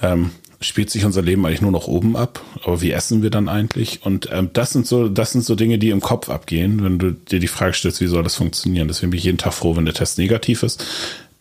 Ähm, 0.01 0.31
spielt 0.63 0.89
sich 0.89 1.05
unser 1.05 1.21
Leben 1.21 1.45
eigentlich 1.45 1.61
nur 1.61 1.71
noch 1.71 1.87
oben 1.87 2.15
ab. 2.15 2.41
Aber 2.63 2.81
wie 2.81 2.91
essen 2.91 3.21
wir 3.21 3.29
dann 3.29 3.49
eigentlich? 3.49 4.05
Und 4.05 4.29
ähm, 4.31 4.49
das 4.53 4.71
sind 4.71 4.87
so, 4.87 5.07
das 5.07 5.31
sind 5.31 5.43
so 5.43 5.55
Dinge, 5.55 5.77
die 5.77 5.89
im 5.89 6.01
Kopf 6.01 6.29
abgehen, 6.29 6.83
wenn 6.83 6.99
du 6.99 7.11
dir 7.11 7.39
die 7.39 7.47
Frage 7.47 7.73
stellst, 7.73 8.01
wie 8.01 8.07
soll 8.07 8.23
das 8.23 8.35
funktionieren? 8.35 8.87
Deswegen 8.87 9.11
bin 9.11 9.17
ich 9.17 9.25
jeden 9.25 9.37
Tag 9.37 9.53
froh, 9.53 9.75
wenn 9.75 9.85
der 9.85 9.93
Test 9.93 10.17
negativ 10.17 10.63
ist. 10.63 10.85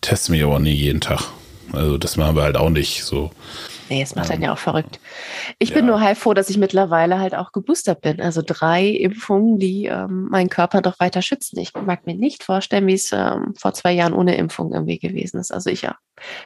Teste 0.01 0.31
mich 0.31 0.43
aber 0.43 0.59
nie 0.59 0.73
jeden 0.73 1.01
Tag. 1.01 1.21
Also 1.71 1.97
das 1.97 2.17
machen 2.17 2.35
wir 2.35 2.43
halt 2.43 2.57
auch 2.57 2.69
nicht 2.69 3.03
so. 3.03 3.31
Nee, 3.93 4.01
es 4.01 4.15
macht 4.15 4.29
ähm, 4.29 4.33
einen 4.33 4.43
ja 4.43 4.53
auch 4.53 4.57
verrückt. 4.57 4.99
Ich 5.59 5.69
ja. 5.69 5.75
bin 5.75 5.85
nur 5.85 6.01
heilfroh, 6.01 6.33
dass 6.33 6.49
ich 6.49 6.57
mittlerweile 6.57 7.19
halt 7.19 7.35
auch 7.35 7.51
geboostert 7.51 8.01
bin. 8.01 8.19
Also 8.21 8.41
drei 8.43 8.87
Impfungen, 8.87 9.59
die 9.59 9.85
ähm, 9.85 10.29
meinen 10.31 10.49
Körper 10.49 10.81
doch 10.81 10.99
weiter 10.99 11.21
schützen. 11.21 11.59
Ich 11.59 11.75
mag 11.75 12.07
mir 12.07 12.15
nicht 12.15 12.43
vorstellen, 12.43 12.87
wie 12.87 12.95
es 12.95 13.11
ähm, 13.11 13.53
vor 13.55 13.75
zwei 13.75 13.91
Jahren 13.91 14.13
ohne 14.13 14.35
Impfung 14.35 14.73
irgendwie 14.73 14.97
gewesen 14.97 15.39
ist. 15.39 15.53
Also 15.53 15.69
ich 15.69 15.83
ja, 15.83 15.95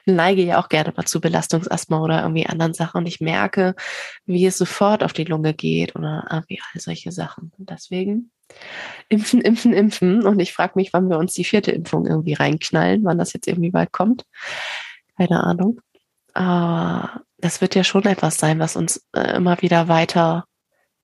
neige 0.06 0.44
ja 0.44 0.60
auch 0.60 0.68
gerne 0.68 0.94
mal 0.94 1.06
zu 1.06 1.22
Belastungsasthma 1.22 2.01
oder 2.01 2.22
irgendwie 2.24 2.48
anderen 2.48 2.74
Sachen 2.74 2.98
und 2.98 3.06
ich 3.08 3.22
merke, 3.22 3.75
wie 4.25 4.46
es 4.46 4.58
sofort 4.58 5.01
auf 5.01 5.13
die 5.13 5.24
Lunge 5.24 5.54
geht 5.54 5.96
oder 5.96 6.27
irgendwie 6.30 6.60
all 6.74 6.82
solche 6.82 7.13
Sachen. 7.13 7.54
Und 7.58 7.70
deswegen 7.70 8.30
impfen, 9.08 9.39
impfen, 9.39 9.72
impfen. 9.72 10.25
Und 10.25 10.42
ich 10.42 10.51
frage 10.51 10.74
mich, 10.75 10.92
wann 10.92 11.10
wir 11.10 11.18
uns 11.18 11.34
die 11.34 11.46
vierte 11.46 11.72
Impfung 11.72 12.08
irgendwie 12.08 12.34
reinknallen, 12.34 13.06
wann 13.06 13.18
das 13.18 13.32
jetzt 13.32 13.48
irgendwie 13.48 13.72
bald 13.72 13.94
kommt. 13.94 14.25
Keine 15.16 15.42
Ahnung. 15.46 15.80
Aber 16.34 17.22
das 17.38 17.62
wird 17.62 17.75
ja 17.75 17.84
schon 17.84 18.06
etwas 18.06 18.38
sein, 18.38 18.60
was 18.60 18.75
uns 18.75 19.06
äh, 19.13 19.36
immer 19.36 19.62
wieder 19.62 19.88
weiter 19.88 20.46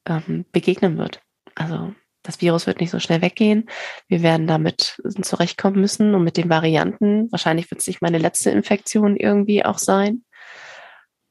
ähm, 0.07 0.45
begegnen 0.51 0.97
wird. 0.97 1.21
Also 1.55 1.93
das 2.23 2.41
Virus 2.41 2.67
wird 2.67 2.79
nicht 2.79 2.91
so 2.91 2.99
schnell 2.99 3.21
weggehen. 3.21 3.69
Wir 4.07 4.23
werden 4.23 4.47
damit 4.47 5.01
zurechtkommen 5.21 5.79
müssen 5.79 6.15
und 6.15 6.23
mit 6.23 6.37
den 6.37 6.49
Varianten. 6.49 7.31
Wahrscheinlich 7.31 7.69
wird 7.69 7.81
es 7.81 7.87
nicht 7.87 8.01
meine 8.01 8.17
letzte 8.17 8.49
Infektion 8.49 9.17
irgendwie 9.17 9.65
auch 9.65 9.77
sein. 9.77 10.23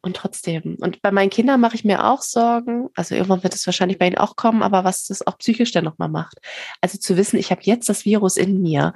Und 0.04 0.16
trotzdem. 0.16 0.76
Und 0.80 1.00
bei 1.00 1.12
meinen 1.12 1.30
Kindern 1.30 1.60
mache 1.60 1.76
ich 1.76 1.84
mir 1.84 2.04
auch 2.04 2.22
Sorgen. 2.22 2.88
Also 2.96 3.14
irgendwann 3.14 3.44
wird 3.44 3.54
es 3.54 3.66
wahrscheinlich 3.66 3.98
bei 3.98 4.08
ihnen 4.08 4.18
auch 4.18 4.34
kommen, 4.34 4.62
aber 4.62 4.82
was 4.82 5.06
das 5.06 5.24
auch 5.24 5.38
psychisch 5.38 5.70
dann 5.70 5.84
nochmal 5.84 6.08
macht. 6.08 6.38
Also 6.80 6.98
zu 6.98 7.16
wissen, 7.16 7.38
ich 7.38 7.52
habe 7.52 7.62
jetzt 7.64 7.88
das 7.88 8.04
Virus 8.04 8.36
in 8.36 8.60
mir 8.60 8.94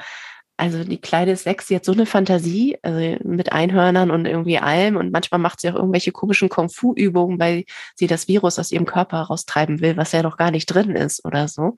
also 0.56 0.84
die 0.84 1.00
kleine 1.00 1.36
Sechs, 1.36 1.66
die 1.66 1.76
hat 1.76 1.84
so 1.84 1.92
eine 1.92 2.06
Fantasie, 2.06 2.78
also 2.82 3.18
mit 3.24 3.52
Einhörnern 3.52 4.10
und 4.10 4.26
irgendwie 4.26 4.58
allem. 4.58 4.96
Und 4.96 5.12
manchmal 5.12 5.38
macht 5.38 5.60
sie 5.60 5.70
auch 5.70 5.74
irgendwelche 5.74 6.12
komischen 6.12 6.48
Kung-Fu-Übungen, 6.48 7.38
weil 7.38 7.64
sie 7.94 8.06
das 8.06 8.26
Virus 8.28 8.58
aus 8.58 8.72
ihrem 8.72 8.86
Körper 8.86 9.18
raustreiben 9.22 9.80
will, 9.80 9.96
was 9.96 10.12
ja 10.12 10.22
noch 10.22 10.36
gar 10.36 10.50
nicht 10.50 10.66
drin 10.66 10.90
ist 10.90 11.24
oder 11.24 11.48
so. 11.48 11.76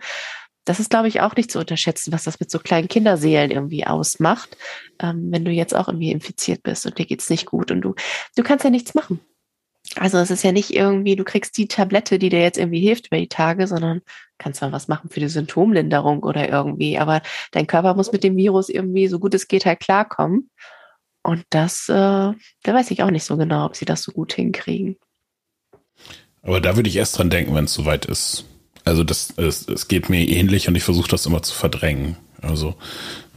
Das 0.64 0.80
ist, 0.80 0.90
glaube 0.90 1.08
ich, 1.08 1.22
auch 1.22 1.34
nicht 1.34 1.50
zu 1.50 1.58
unterschätzen, 1.58 2.12
was 2.12 2.24
das 2.24 2.40
mit 2.40 2.50
so 2.50 2.58
kleinen 2.58 2.88
Kinderseelen 2.88 3.50
irgendwie 3.50 3.86
ausmacht, 3.86 4.56
ähm, 5.00 5.28
wenn 5.30 5.44
du 5.44 5.50
jetzt 5.50 5.74
auch 5.74 5.88
irgendwie 5.88 6.12
infiziert 6.12 6.62
bist 6.62 6.84
und 6.86 6.98
dir 6.98 7.06
geht's 7.06 7.30
nicht 7.30 7.46
gut 7.46 7.70
und 7.70 7.80
du, 7.80 7.94
du 8.36 8.42
kannst 8.42 8.64
ja 8.64 8.70
nichts 8.70 8.94
machen. 8.94 9.20
Also 9.96 10.18
es 10.18 10.31
ist 10.31 10.44
ja 10.44 10.53
nicht 10.53 10.70
irgendwie, 10.70 11.16
du 11.16 11.24
kriegst 11.24 11.57
die 11.57 11.66
Tablette, 11.66 12.18
die 12.18 12.29
dir 12.29 12.42
jetzt 12.42 12.59
irgendwie 12.59 12.81
hilft 12.81 13.09
über 13.09 13.16
die 13.16 13.29
Tage, 13.29 13.66
sondern 13.66 14.03
kannst 14.37 14.61
mal 14.61 14.72
was 14.72 14.88
machen 14.88 15.11
für 15.11 15.20
die 15.20 15.29
Symptomlinderung 15.29 16.22
oder 16.22 16.48
irgendwie. 16.48 16.98
Aber 16.98 17.22
dein 17.53 17.66
Körper 17.66 17.94
muss 17.94 18.12
mit 18.12 18.22
dem 18.22 18.37
Virus 18.37 18.68
irgendwie, 18.68 19.09
so 19.09 19.18
gut 19.18 19.35
es 19.35 19.48
geht, 19.48 19.66
halt 19.66 19.81
klarkommen. 19.81 20.51
Und 21.22 21.44
das, 21.51 21.88
äh, 21.88 21.92
da 21.92 22.35
weiß 22.64 22.90
ich 22.90 23.03
auch 23.03 23.11
nicht 23.11 23.24
so 23.24 23.37
genau, 23.37 23.66
ob 23.66 23.77
sie 23.77 23.85
das 23.85 24.03
so 24.03 24.12
gut 24.12 24.33
hinkriegen. 24.33 24.96
Aber 26.42 26.61
da 26.61 26.77
würde 26.77 26.88
ich 26.88 26.96
erst 26.96 27.18
dran 27.18 27.31
denken, 27.31 27.55
wenn 27.55 27.64
es 27.64 27.74
soweit 27.74 28.07
ist. 28.07 28.44
Also 28.85 29.05
das, 29.05 29.35
es, 29.37 29.68
es 29.68 29.88
geht 29.88 30.09
mir 30.09 30.27
ähnlich 30.27 30.68
und 30.68 30.77
ich 30.77 30.85
versuche 30.85 31.11
das 31.11 31.27
immer 31.27 31.42
zu 31.42 31.55
verdrängen. 31.55 32.16
Also 32.40 32.77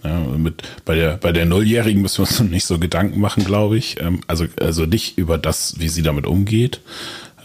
ja, 0.03 0.19
mit, 0.19 0.63
bei 0.85 0.95
der, 0.95 1.17
bei 1.17 1.31
der 1.31 1.45
Nulljährigen 1.45 2.01
müssen 2.01 2.25
wir 2.25 2.29
uns 2.29 2.39
nicht 2.39 2.65
so 2.65 2.79
Gedanken 2.79 3.19
machen, 3.19 3.43
glaube 3.43 3.77
ich. 3.77 3.99
Ähm, 3.99 4.21
also, 4.27 4.45
also 4.59 4.85
nicht 4.85 5.17
über 5.17 5.37
das, 5.37 5.79
wie 5.79 5.89
sie 5.89 6.01
damit 6.01 6.25
umgeht. 6.25 6.81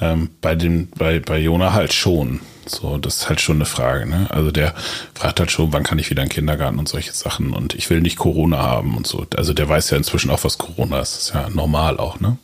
Ähm, 0.00 0.30
bei 0.40 0.54
dem, 0.54 0.88
bei, 0.96 1.20
bei 1.20 1.38
Jona 1.38 1.72
halt 1.72 1.92
schon. 1.92 2.40
So, 2.66 2.98
das 2.98 3.18
ist 3.18 3.28
halt 3.28 3.40
schon 3.40 3.56
eine 3.56 3.64
Frage, 3.64 4.06
ne? 4.06 4.26
Also 4.30 4.50
der 4.50 4.74
fragt 5.14 5.38
halt 5.38 5.50
schon, 5.52 5.72
wann 5.72 5.84
kann 5.84 5.98
ich 5.98 6.10
wieder 6.10 6.22
in 6.22 6.28
den 6.28 6.34
Kindergarten 6.34 6.78
und 6.78 6.88
solche 6.88 7.12
Sachen 7.12 7.52
und 7.52 7.74
ich 7.74 7.88
will 7.90 8.00
nicht 8.00 8.16
Corona 8.16 8.58
haben 8.58 8.96
und 8.96 9.06
so. 9.06 9.24
Also 9.36 9.52
der 9.52 9.68
weiß 9.68 9.90
ja 9.90 9.96
inzwischen 9.96 10.30
auch, 10.30 10.42
was 10.42 10.58
Corona 10.58 11.00
ist. 11.00 11.14
Das 11.14 11.22
ist 11.22 11.34
ja 11.34 11.48
normal 11.50 11.98
auch, 11.98 12.18
ne? 12.18 12.36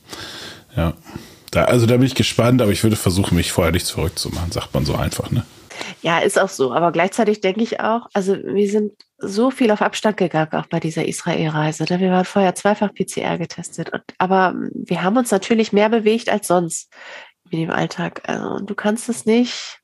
Ja. 0.77 0.95
Da, 1.51 1.65
also 1.65 1.87
da 1.87 1.97
bin 1.97 2.07
ich 2.07 2.15
gespannt, 2.15 2.63
aber 2.63 2.71
ich 2.71 2.83
würde 2.83 2.97
versuchen, 2.97 3.37
mich 3.37 3.53
vorher 3.53 3.73
nicht 3.73 3.89
verrückt 3.89 4.19
zu 4.19 4.31
machen, 4.31 4.53
sagt 4.53 4.73
man 4.73 4.87
so 4.87 4.95
einfach, 4.95 5.31
ne? 5.31 5.45
Ja, 6.03 6.19
ist 6.21 6.41
auch 6.41 6.49
so. 6.49 6.73
Aber 6.73 6.93
gleichzeitig 6.93 7.41
denke 7.41 7.63
ich 7.63 7.81
auch, 7.81 8.07
also 8.15 8.37
wir 8.43 8.71
sind 8.71 8.93
so 9.23 9.51
viel 9.51 9.71
auf 9.71 9.83
Abstand 9.83 10.17
gegangen, 10.17 10.53
auch 10.53 10.67
bei 10.67 10.81
dieser 10.81 11.07
Israel-Reise. 11.07 11.89
Wir 11.89 12.11
waren 12.11 12.25
vorher 12.25 12.55
zweifach 12.55 12.93
PCR 12.93 13.39
getestet. 13.39 13.93
Und, 13.93 14.03
aber 14.19 14.55
wir 14.75 15.03
haben 15.03 15.17
uns 15.17 15.31
natürlich 15.31 15.73
mehr 15.73 15.89
bewegt 15.89 16.29
als 16.29 16.49
sonst 16.49 16.93
in 17.51 17.61
dem 17.61 17.71
Alltag. 17.71 18.23
Also, 18.27 18.65
du 18.65 18.75
kannst 18.75 19.09
es 19.09 19.25
nicht, 19.25 19.81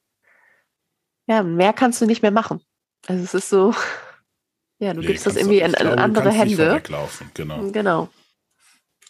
ja, 1.26 1.42
mehr 1.42 1.72
kannst 1.72 2.00
du 2.00 2.06
nicht 2.06 2.22
mehr 2.22 2.30
machen. 2.30 2.60
Also 3.06 3.22
es 3.22 3.34
ist 3.34 3.48
so, 3.48 3.74
ja, 4.78 4.92
du 4.92 5.00
nee, 5.00 5.06
gibst 5.06 5.26
das 5.26 5.36
irgendwie 5.36 5.60
in, 5.60 5.74
in 5.74 5.86
andere 5.86 6.30
Hände. 6.30 6.82
Genau. 7.34 7.70
Genau. 7.70 8.08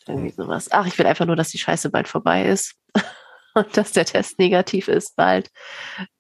Irgendwie 0.07 0.31
sowas. 0.31 0.69
Ach, 0.71 0.87
ich 0.87 0.99
will 0.99 1.07
einfach 1.07 1.27
nur, 1.27 1.37
dass 1.37 1.49
die 1.49 1.59
Scheiße 1.59 1.91
bald 1.91 2.09
vorbei 2.09 2.47
ist. 2.47 2.75
und 3.55 3.77
dass 3.77 3.93
der 3.93 4.05
Test 4.05 4.39
negativ 4.39 4.89
ist 4.89 5.17
bald, 5.17 5.51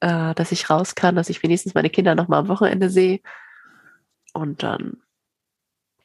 äh, 0.01 0.35
dass 0.35 0.53
ich 0.53 0.71
raus 0.71 0.95
kann, 0.95 1.15
dass 1.15 1.31
ich 1.31 1.43
wenigstens 1.43 1.75
meine 1.75 1.91
Kinder 1.91 2.15
noch 2.15 2.29
mal 2.29 2.39
am 2.39 2.49
Wochenende 2.49 2.91
sehe. 2.91 3.21
Und 4.39 4.63
dann 4.63 4.99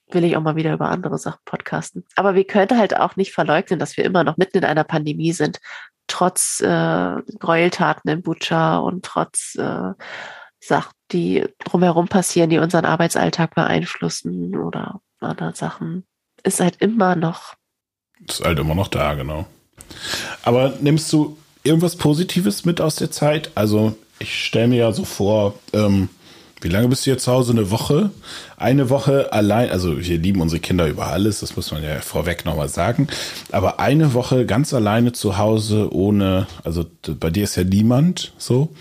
will 0.09 0.23
ich 0.23 0.35
auch 0.35 0.41
mal 0.41 0.55
wieder 0.55 0.73
über 0.73 0.89
andere 0.89 1.17
Sachen 1.17 1.39
podcasten. 1.45 2.05
Aber 2.15 2.35
wir 2.35 2.45
können 2.45 2.77
halt 2.77 2.97
auch 2.97 3.15
nicht 3.15 3.31
verleugnen, 3.33 3.79
dass 3.79 3.97
wir 3.97 4.05
immer 4.05 4.23
noch 4.23 4.37
mitten 4.37 4.57
in 4.57 4.65
einer 4.65 4.83
Pandemie 4.83 5.33
sind, 5.33 5.59
trotz 6.07 6.59
äh, 6.61 7.15
Gräueltaten 7.39 8.09
in 8.09 8.21
Butscha 8.21 8.77
und 8.77 9.05
trotz 9.05 9.55
äh, 9.55 9.93
Sachen, 10.59 10.93
die 11.11 11.45
drumherum 11.59 12.07
passieren, 12.07 12.49
die 12.49 12.57
unseren 12.57 12.85
Arbeitsalltag 12.85 13.55
beeinflussen 13.55 14.55
oder 14.55 15.01
andere 15.19 15.55
Sachen. 15.55 16.05
Ist 16.43 16.59
halt 16.59 16.77
immer 16.81 17.15
noch. 17.15 17.55
Ist 18.27 18.43
halt 18.43 18.59
immer 18.59 18.75
noch 18.75 18.87
da, 18.87 19.13
genau. 19.13 19.45
Aber 20.43 20.73
nimmst 20.81 21.11
du 21.13 21.37
irgendwas 21.63 21.95
Positives 21.95 22.65
mit 22.65 22.81
aus 22.81 22.95
der 22.95 23.11
Zeit? 23.11 23.51
Also 23.55 23.95
ich 24.19 24.45
stelle 24.45 24.69
mir 24.69 24.77
ja 24.77 24.91
so 24.91 25.05
vor, 25.05 25.59
ähm, 25.73 26.09
wie 26.63 26.69
lange 26.69 26.87
bist 26.87 27.05
du 27.05 27.11
jetzt 27.11 27.23
zu 27.23 27.31
Hause? 27.31 27.51
Eine 27.51 27.69
Woche? 27.71 28.09
Eine 28.57 28.89
Woche 28.89 29.33
allein, 29.33 29.69
also 29.69 29.99
wir 29.99 30.17
lieben 30.17 30.41
unsere 30.41 30.61
Kinder 30.61 30.87
über 30.87 31.07
alles, 31.07 31.41
das 31.41 31.55
muss 31.55 31.71
man 31.71 31.83
ja 31.83 31.99
vorweg 31.99 32.45
nochmal 32.45 32.69
sagen. 32.69 33.07
Aber 33.51 33.79
eine 33.79 34.13
Woche 34.13 34.45
ganz 34.45 34.73
alleine 34.73 35.11
zu 35.11 35.37
Hause 35.37 35.93
ohne, 35.93 36.47
also 36.63 36.85
bei 37.19 37.29
dir 37.29 37.43
ist 37.43 37.55
ja 37.55 37.63
niemand 37.63 38.33
so. 38.37 38.73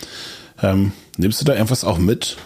Ähm, 0.63 0.93
nimmst 1.17 1.41
du 1.41 1.45
da 1.45 1.55
irgendwas 1.55 1.85
auch 1.85 1.99
mit? 1.99 2.37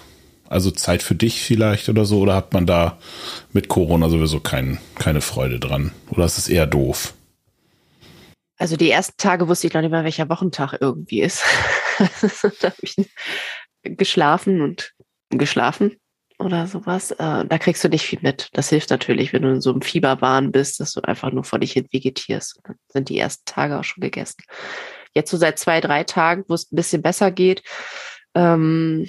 Also 0.49 0.71
Zeit 0.71 1.03
für 1.03 1.15
dich 1.15 1.43
vielleicht 1.43 1.89
oder 1.89 2.05
so? 2.05 2.21
Oder 2.21 2.35
hat 2.35 2.53
man 2.53 2.67
da 2.67 2.99
mit 3.53 3.69
Corona 3.69 4.09
sowieso 4.09 4.41
kein, 4.41 4.79
keine 4.95 5.21
Freude 5.21 5.61
dran? 5.61 5.93
Oder 6.11 6.25
ist 6.25 6.39
es 6.39 6.49
eher 6.49 6.67
doof? 6.67 7.15
Also 8.59 8.77
die 8.77 8.91
ersten 8.91 9.17
Tage 9.19 9.49
wusste 9.49 9.67
ich 9.67 9.75
noch 9.75 9.83
nicht 9.83 9.91
mal, 9.91 10.05
welcher 10.05 10.31
Wochentag 10.31 10.79
irgendwie 10.81 11.21
ist. 11.21 11.43
da 11.99 12.69
habe 12.69 12.77
ich 12.81 12.97
geschlafen 13.83 14.63
und 14.63 14.95
geschlafen 15.31 15.97
oder 16.39 16.67
sowas. 16.67 17.13
Äh, 17.13 17.45
da 17.47 17.59
kriegst 17.59 17.83
du 17.83 17.89
nicht 17.89 18.05
viel 18.05 18.19
mit. 18.23 18.51
Das 18.53 18.69
hilft 18.69 18.91
natürlich, 18.91 19.33
wenn 19.33 19.43
du 19.43 19.51
in 19.51 19.61
so 19.61 19.71
einem 19.71 19.83
Fieberwahn 19.83 20.53
bist, 20.53 20.81
dass 20.81 20.93
du 20.93 21.01
einfach 21.01 21.33
nur 21.33 21.45
vor 21.45 21.59
dich 21.59 21.73
hin 21.73 21.89
vegetierst. 21.91 22.61
Dann 22.65 22.77
sind 22.89 23.09
die 23.09 23.19
ersten 23.19 23.45
Tage 23.47 23.79
auch 23.79 23.85
schon 23.85 24.03
gegessen. 24.03 24.43
Jetzt 25.15 25.31
so 25.31 25.37
seit 25.37 25.59
zwei, 25.59 25.81
drei 25.81 26.05
Tagen, 26.05 26.45
wo 26.49 26.55
es 26.55 26.71
ein 26.71 26.77
bisschen 26.77 27.03
besser 27.03 27.31
geht. 27.31 27.63
Ähm, 28.35 29.09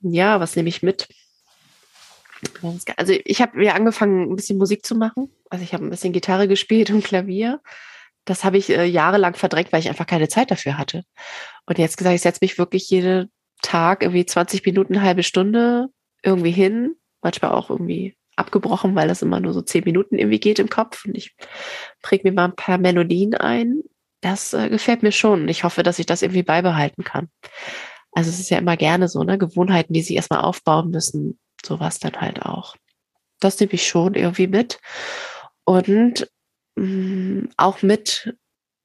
ja, 0.00 0.40
was 0.40 0.56
nehme 0.56 0.68
ich 0.68 0.82
mit? 0.82 1.08
Also 2.96 3.14
ich 3.24 3.40
habe 3.40 3.62
ja 3.64 3.74
angefangen, 3.74 4.30
ein 4.30 4.36
bisschen 4.36 4.58
Musik 4.58 4.84
zu 4.84 4.94
machen. 4.94 5.30
Also 5.50 5.64
ich 5.64 5.74
habe 5.74 5.84
ein 5.84 5.90
bisschen 5.90 6.12
Gitarre 6.12 6.48
gespielt 6.48 6.90
und 6.90 7.04
Klavier. 7.04 7.60
Das 8.24 8.42
habe 8.42 8.56
ich 8.56 8.70
äh, 8.70 8.84
jahrelang 8.84 9.34
verdrängt, 9.34 9.72
weil 9.72 9.80
ich 9.80 9.88
einfach 9.88 10.06
keine 10.06 10.28
Zeit 10.28 10.50
dafür 10.50 10.78
hatte. 10.78 11.04
Und 11.66 11.78
jetzt 11.78 11.98
gesagt, 11.98 12.14
ich 12.14 12.22
setze 12.22 12.38
mich 12.40 12.58
wirklich 12.58 12.88
jeden 12.88 13.30
Tag 13.64 14.02
irgendwie 14.02 14.26
20 14.26 14.64
Minuten, 14.64 15.02
halbe 15.02 15.22
Stunde 15.22 15.88
irgendwie 16.22 16.52
hin. 16.52 16.96
Manchmal 17.22 17.52
auch 17.52 17.70
irgendwie 17.70 18.16
abgebrochen, 18.36 18.94
weil 18.94 19.08
das 19.08 19.22
immer 19.22 19.40
nur 19.40 19.52
so 19.52 19.62
zehn 19.62 19.84
Minuten 19.84 20.18
irgendwie 20.18 20.40
geht 20.40 20.58
im 20.58 20.68
Kopf. 20.68 21.04
Und 21.04 21.16
ich 21.16 21.34
präge 22.02 22.28
mir 22.28 22.34
mal 22.34 22.46
ein 22.46 22.56
paar 22.56 22.78
Melodien 22.78 23.34
ein. 23.34 23.82
Das 24.20 24.52
äh, 24.54 24.68
gefällt 24.68 25.02
mir 25.02 25.12
schon. 25.12 25.42
Und 25.42 25.48
ich 25.48 25.64
hoffe, 25.64 25.82
dass 25.82 25.98
ich 25.98 26.06
das 26.06 26.22
irgendwie 26.22 26.42
beibehalten 26.42 27.04
kann. 27.04 27.28
Also 28.12 28.30
es 28.30 28.38
ist 28.38 28.50
ja 28.50 28.58
immer 28.58 28.76
gerne 28.76 29.08
so, 29.08 29.22
ne? 29.24 29.38
Gewohnheiten, 29.38 29.92
die 29.92 30.02
sich 30.02 30.16
erstmal 30.16 30.40
aufbauen 30.40 30.90
müssen, 30.90 31.38
sowas 31.64 31.98
dann 31.98 32.20
halt 32.20 32.42
auch. 32.42 32.76
Das 33.40 33.58
nehme 33.58 33.72
ich 33.72 33.86
schon 33.86 34.14
irgendwie 34.14 34.46
mit. 34.46 34.78
Und 35.64 36.28
mh, 36.76 36.84
mm, 36.86 37.48
auch 37.56 37.82
mit, 37.82 38.36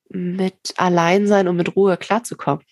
mit 0.09 0.73
Alleinsein 0.77 1.47
und 1.47 1.57
mit 1.57 1.75
Ruhe 1.75 1.97
klarzukommen. 1.97 2.65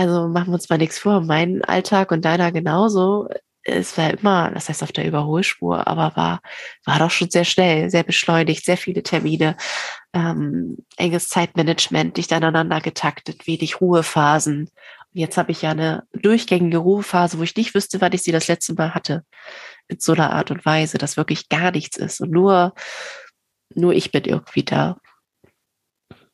Also 0.00 0.28
machen 0.28 0.48
wir 0.48 0.54
uns 0.54 0.70
mal 0.70 0.78
nichts 0.78 0.98
vor. 0.98 1.20
Mein 1.20 1.62
Alltag 1.62 2.10
und 2.10 2.24
deiner 2.24 2.52
genauso. 2.52 3.28
Es 3.64 3.98
war 3.98 4.10
immer, 4.10 4.50
das 4.50 4.70
heißt 4.70 4.82
auf 4.82 4.92
der 4.92 5.04
Überholspur, 5.06 5.86
aber 5.86 6.16
war, 6.16 6.40
war 6.86 6.98
doch 6.98 7.10
schon 7.10 7.28
sehr 7.28 7.44
schnell, 7.44 7.90
sehr 7.90 8.02
beschleunigt, 8.02 8.64
sehr 8.64 8.78
viele 8.78 9.02
Termine, 9.02 9.58
ähm, 10.14 10.78
enges 10.96 11.28
Zeitmanagement, 11.28 12.16
dicht 12.16 12.32
aneinander 12.32 12.80
getaktet, 12.80 13.46
wenig 13.46 13.82
Ruhephasen. 13.82 14.70
Jetzt 15.12 15.36
habe 15.36 15.52
ich 15.52 15.60
ja 15.60 15.72
eine 15.72 16.04
durchgängige 16.14 16.78
Ruhephase, 16.78 17.38
wo 17.38 17.42
ich 17.42 17.54
nicht 17.54 17.74
wüsste, 17.74 18.00
wann 18.00 18.14
ich 18.14 18.22
sie 18.22 18.32
das 18.32 18.48
letzte 18.48 18.72
Mal 18.72 18.94
hatte. 18.94 19.24
In 19.88 20.00
so 20.00 20.14
einer 20.14 20.32
Art 20.32 20.50
und 20.50 20.64
Weise, 20.64 20.96
dass 20.96 21.18
wirklich 21.18 21.50
gar 21.50 21.72
nichts 21.72 21.98
ist 21.98 22.22
und 22.22 22.30
nur, 22.30 22.72
nur 23.74 23.92
ich 23.92 24.12
bin 24.12 24.24
irgendwie 24.24 24.64
da. 24.64 24.96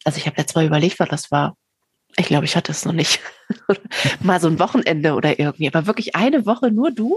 Also 0.04 0.18
ich 0.18 0.26
habe 0.26 0.36
letztes 0.36 0.54
Mal 0.54 0.66
überlegt, 0.66 1.00
was 1.00 1.08
das 1.08 1.32
war. 1.32 1.56
Ich 2.18 2.26
glaube, 2.26 2.46
ich 2.46 2.56
hatte 2.56 2.72
es 2.72 2.84
noch 2.84 2.92
nicht. 2.92 3.20
Mal 4.20 4.40
so 4.40 4.48
ein 4.48 4.58
Wochenende 4.58 5.14
oder 5.14 5.38
irgendwie. 5.38 5.68
Aber 5.68 5.86
wirklich 5.86 6.16
eine 6.16 6.46
Woche 6.46 6.70
nur 6.70 6.90
du, 6.90 7.16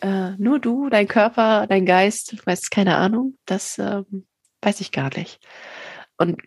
äh, 0.00 0.30
nur 0.38 0.58
du, 0.58 0.88
dein 0.88 1.08
Körper, 1.08 1.66
dein 1.66 1.86
Geist, 1.86 2.46
weiß 2.46 2.70
keine 2.70 2.96
Ahnung. 2.96 3.36
Das 3.44 3.78
ähm, 3.78 4.26
weiß 4.62 4.80
ich 4.80 4.92
gar 4.92 5.10
nicht. 5.16 5.40
Und 6.16 6.40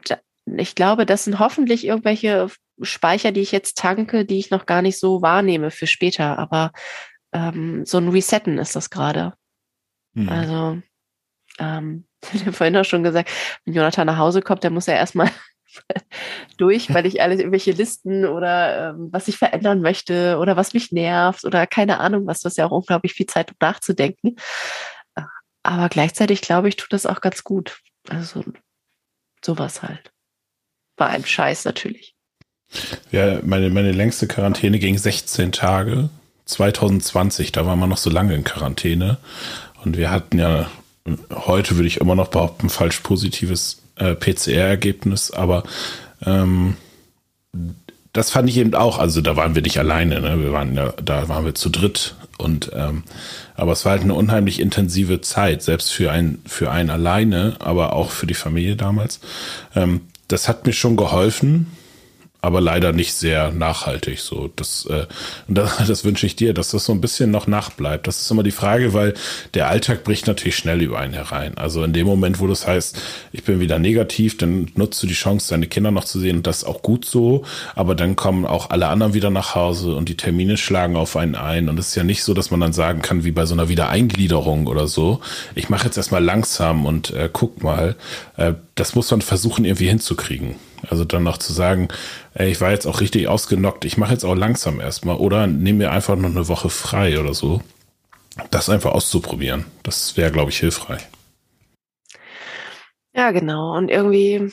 ich 0.46 0.76
glaube, 0.76 1.06
das 1.06 1.26
sind 1.26 1.40
hoffentlich 1.40 1.86
irgendwelche 1.86 2.50
Speicher, 2.82 3.32
die 3.32 3.42
ich 3.42 3.52
jetzt 3.52 3.78
tanke, 3.78 4.26
die 4.26 4.40
ich 4.40 4.50
noch 4.50 4.66
gar 4.66 4.82
nicht 4.82 5.00
so 5.00 5.22
wahrnehme 5.22 5.72
für 5.72 5.88
später. 5.88 6.40
Aber 6.40 6.72
ähm, 7.32 7.86
so 7.86 7.98
ein 7.98 8.10
Resetten 8.10 8.58
ist 8.58 8.76
das 8.76 8.90
gerade. 8.90 9.34
Mhm. 10.14 10.30
Also, 10.30 10.82
ähm, 11.60 12.08
ich 12.34 12.42
habe 12.42 12.54
vorhin 12.54 12.78
auch 12.78 12.86
schon 12.86 13.04
gesagt, 13.04 13.30
wenn 13.66 13.74
Jonathan 13.74 14.08
nach 14.08 14.18
Hause 14.18 14.42
kommt, 14.42 14.64
dann 14.64 14.74
muss 14.74 14.88
er 14.88 14.96
erstmal 14.96 15.30
durch, 16.58 16.94
weil 16.94 17.06
ich 17.06 17.22
alles 17.22 17.40
irgendwelche 17.40 17.72
Listen 17.72 18.26
oder 18.26 18.90
ähm, 18.90 19.10
was 19.12 19.28
ich 19.28 19.38
verändern 19.38 19.82
möchte 19.82 20.38
oder 20.40 20.56
was 20.56 20.74
mich 20.74 20.92
nervt 20.92 21.46
oder 21.46 21.68
keine 21.68 22.00
Ahnung 22.00 22.28
was, 22.28 22.44
was 22.44 22.58
ja 22.58 22.66
auch 22.66 22.72
unglaublich 22.72 23.14
viel 23.14 23.28
Zeit 23.28 23.52
um 23.52 23.58
nachzudenken. 23.60 24.36
Aber 25.64 25.90
gleichzeitig 25.90 26.42
glaube 26.42 26.70
ich, 26.70 26.78
tut 26.78 26.94
das 26.94 27.06
auch 27.06 27.20
ganz 27.20 27.44
gut. 27.44 27.80
Also 28.08 28.44
sowas 29.44 29.84
halt. 29.84 30.12
Bei 30.96 31.08
einem 31.08 31.26
Scheiß 31.26 31.66
natürlich. 31.66 32.16
Ja, 33.12 33.40
meine, 33.44 33.70
meine 33.70 33.92
längste 33.92 34.28
Quarantäne 34.28 34.80
ging 34.80 34.98
16 34.98 35.52
Tage. 35.52 36.10
2020, 36.46 37.52
da 37.52 37.66
war 37.66 37.76
man 37.76 37.90
noch 37.90 37.98
so 37.98 38.10
lange 38.10 38.34
in 38.34 38.44
Quarantäne. 38.44 39.18
Und 39.84 39.98
wir 39.98 40.10
hatten 40.10 40.40
ja, 40.40 40.72
heute 41.32 41.76
würde 41.76 41.88
ich 41.88 42.00
immer 42.00 42.16
noch 42.16 42.30
behaupten, 42.30 42.70
falsch 42.70 43.02
positives 43.02 43.82
äh, 44.00 44.16
PCR-Ergebnis, 44.16 45.32
aber 45.32 45.64
ähm, 46.26 46.78
das 48.14 48.32
fand 48.32 48.50
ich 48.50 48.58
eben 48.58 48.74
auch, 48.74 48.98
also 48.98 49.22
da 49.22 49.36
waren 49.36 49.54
wir 49.54 49.62
nicht 49.62 49.78
alleine, 49.78 50.20
ne? 50.22 50.40
wir 50.42 50.52
waren 50.52 50.76
ja, 50.76 50.94
da 51.04 51.30
waren 51.30 51.46
wir 51.46 51.56
zu 51.56 51.70
dritt 51.70 52.16
und 52.38 52.72
ähm, 52.74 53.04
aber 53.56 53.72
es 53.72 53.86
war 53.86 53.94
halt 53.94 54.04
eine 54.04 54.14
unheimlich 54.14 54.60
intensive 54.60 55.22
Zeit, 55.22 55.62
selbst 55.62 55.92
für 55.92 56.12
ein 56.12 56.40
für 56.46 56.72
einen 56.72 56.90
alleine, 56.90 57.58
aber 57.60 57.94
auch 57.94 58.12
für 58.12 58.28
die 58.28 58.34
Familie 58.34 58.76
damals. 58.76 59.20
Ähm, 59.76 60.02
das 60.28 60.48
hat 60.48 60.66
mir 60.66 60.74
schon 60.74 60.98
geholfen, 60.98 61.68
aber 62.48 62.62
leider 62.62 62.94
nicht 62.94 63.14
sehr 63.14 63.52
nachhaltig. 63.52 64.20
So, 64.20 64.50
das, 64.56 64.86
äh, 64.86 65.06
das, 65.50 65.78
das 65.88 66.06
wünsche 66.06 66.26
ich 66.26 66.38
dir, 66.38 66.54
dass 66.54 66.70
das 66.70 66.86
so 66.86 66.94
ein 66.94 67.02
bisschen 67.02 67.30
noch 67.30 67.46
nachbleibt. 67.46 68.08
Das 68.08 68.22
ist 68.22 68.32
immer 68.32 68.42
die 68.42 68.52
Frage, 68.52 68.94
weil 68.94 69.16
der 69.54 69.68
Alltag 69.68 70.06
bricht 70.06 70.28
natürlich 70.28 70.56
schnell 70.56 70.82
über 70.82 70.98
einen 70.98 71.12
herein. 71.12 71.58
Also 71.58 71.84
in 71.84 71.92
dem 71.92 72.08
Moment, 72.08 72.40
wo 72.40 72.48
das 72.48 72.66
heißt, 72.66 72.98
ich 73.34 73.44
bin 73.44 73.60
wieder 73.60 73.80
negativ, 73.80 74.38
dann 74.38 74.72
nutzt 74.76 75.04
du 75.04 75.08
die 75.08 75.14
Chance, 75.14 75.50
deine 75.50 75.68
Kinder 75.68 75.92
noch 75.92 76.06
zu 76.06 76.22
sehen 76.22 76.38
und 76.38 76.48
das 76.48 76.60
ist 76.60 76.64
auch 76.64 76.82
gut 76.82 77.04
so. 77.04 77.44
Aber 77.76 77.96
dann 77.96 78.16
kommen 78.16 78.46
auch 78.46 78.70
alle 78.70 78.88
anderen 78.88 79.14
wieder 79.14 79.30
nach 79.30 79.54
Hause 79.54 79.96
und 79.96 80.08
die 80.08 80.16
Termine 80.16 80.56
schlagen 80.56 80.96
auf 80.96 81.18
einen 81.18 81.36
ein. 81.36 81.68
Und 81.68 81.78
es 81.78 81.90
ist 81.90 81.96
ja 81.96 82.06
nicht 82.06 82.24
so, 82.24 82.34
dass 82.34 82.50
man 82.50 82.62
dann 82.62 82.72
sagen 82.72 83.02
kann, 83.02 83.26
wie 83.26 83.32
bei 83.32 83.46
so 83.46 83.56
einer 83.56 83.68
Wiedereingliederung 83.68 84.68
oder 84.68 84.88
so. 84.88 85.20
Ich 85.54 85.68
mache 85.68 85.84
jetzt 85.84 85.98
erstmal 85.98 86.24
langsam 86.24 86.86
und 86.86 87.12
äh, 87.12 87.30
guck 87.32 87.62
mal. 87.62 87.98
Äh, 88.38 88.54
das 88.76 88.96
muss 88.96 89.12
man 89.12 89.22
versuchen, 89.22 89.66
irgendwie 89.66 89.90
hinzukriegen. 89.90 90.56
Also 90.90 91.06
dann 91.06 91.24
noch 91.24 91.38
zu 91.38 91.54
sagen, 91.54 91.88
ey, 92.34 92.52
ich 92.52 92.62
war 92.62 92.72
jetzt 92.72 92.86
auch 92.86 93.02
richtig 93.02 93.28
ausgenockt, 93.28 93.86
ich 93.86 93.98
mache 93.98 94.14
jetzt 94.14 94.24
auch 94.24 94.36
langsam 94.36 94.80
erstmal 94.80 95.18
oder 95.18 95.48
nehme 95.48 95.80
mir 95.80 95.92
einfach 95.92 96.16
noch 96.16 96.30
eine 96.30 96.48
Woche 96.48 96.70
frei 96.70 97.20
oder 97.20 97.34
so. 97.34 97.62
Das 98.52 98.70
einfach 98.70 98.92
auszuprobieren, 98.92 99.66
das 99.84 100.16
wäre, 100.16 100.32
glaube 100.32 100.52
ich, 100.52 100.60
hilfreich. 100.60 101.02
Ja, 103.14 103.32
genau. 103.32 103.76
Und 103.76 103.90
irgendwie, 103.90 104.52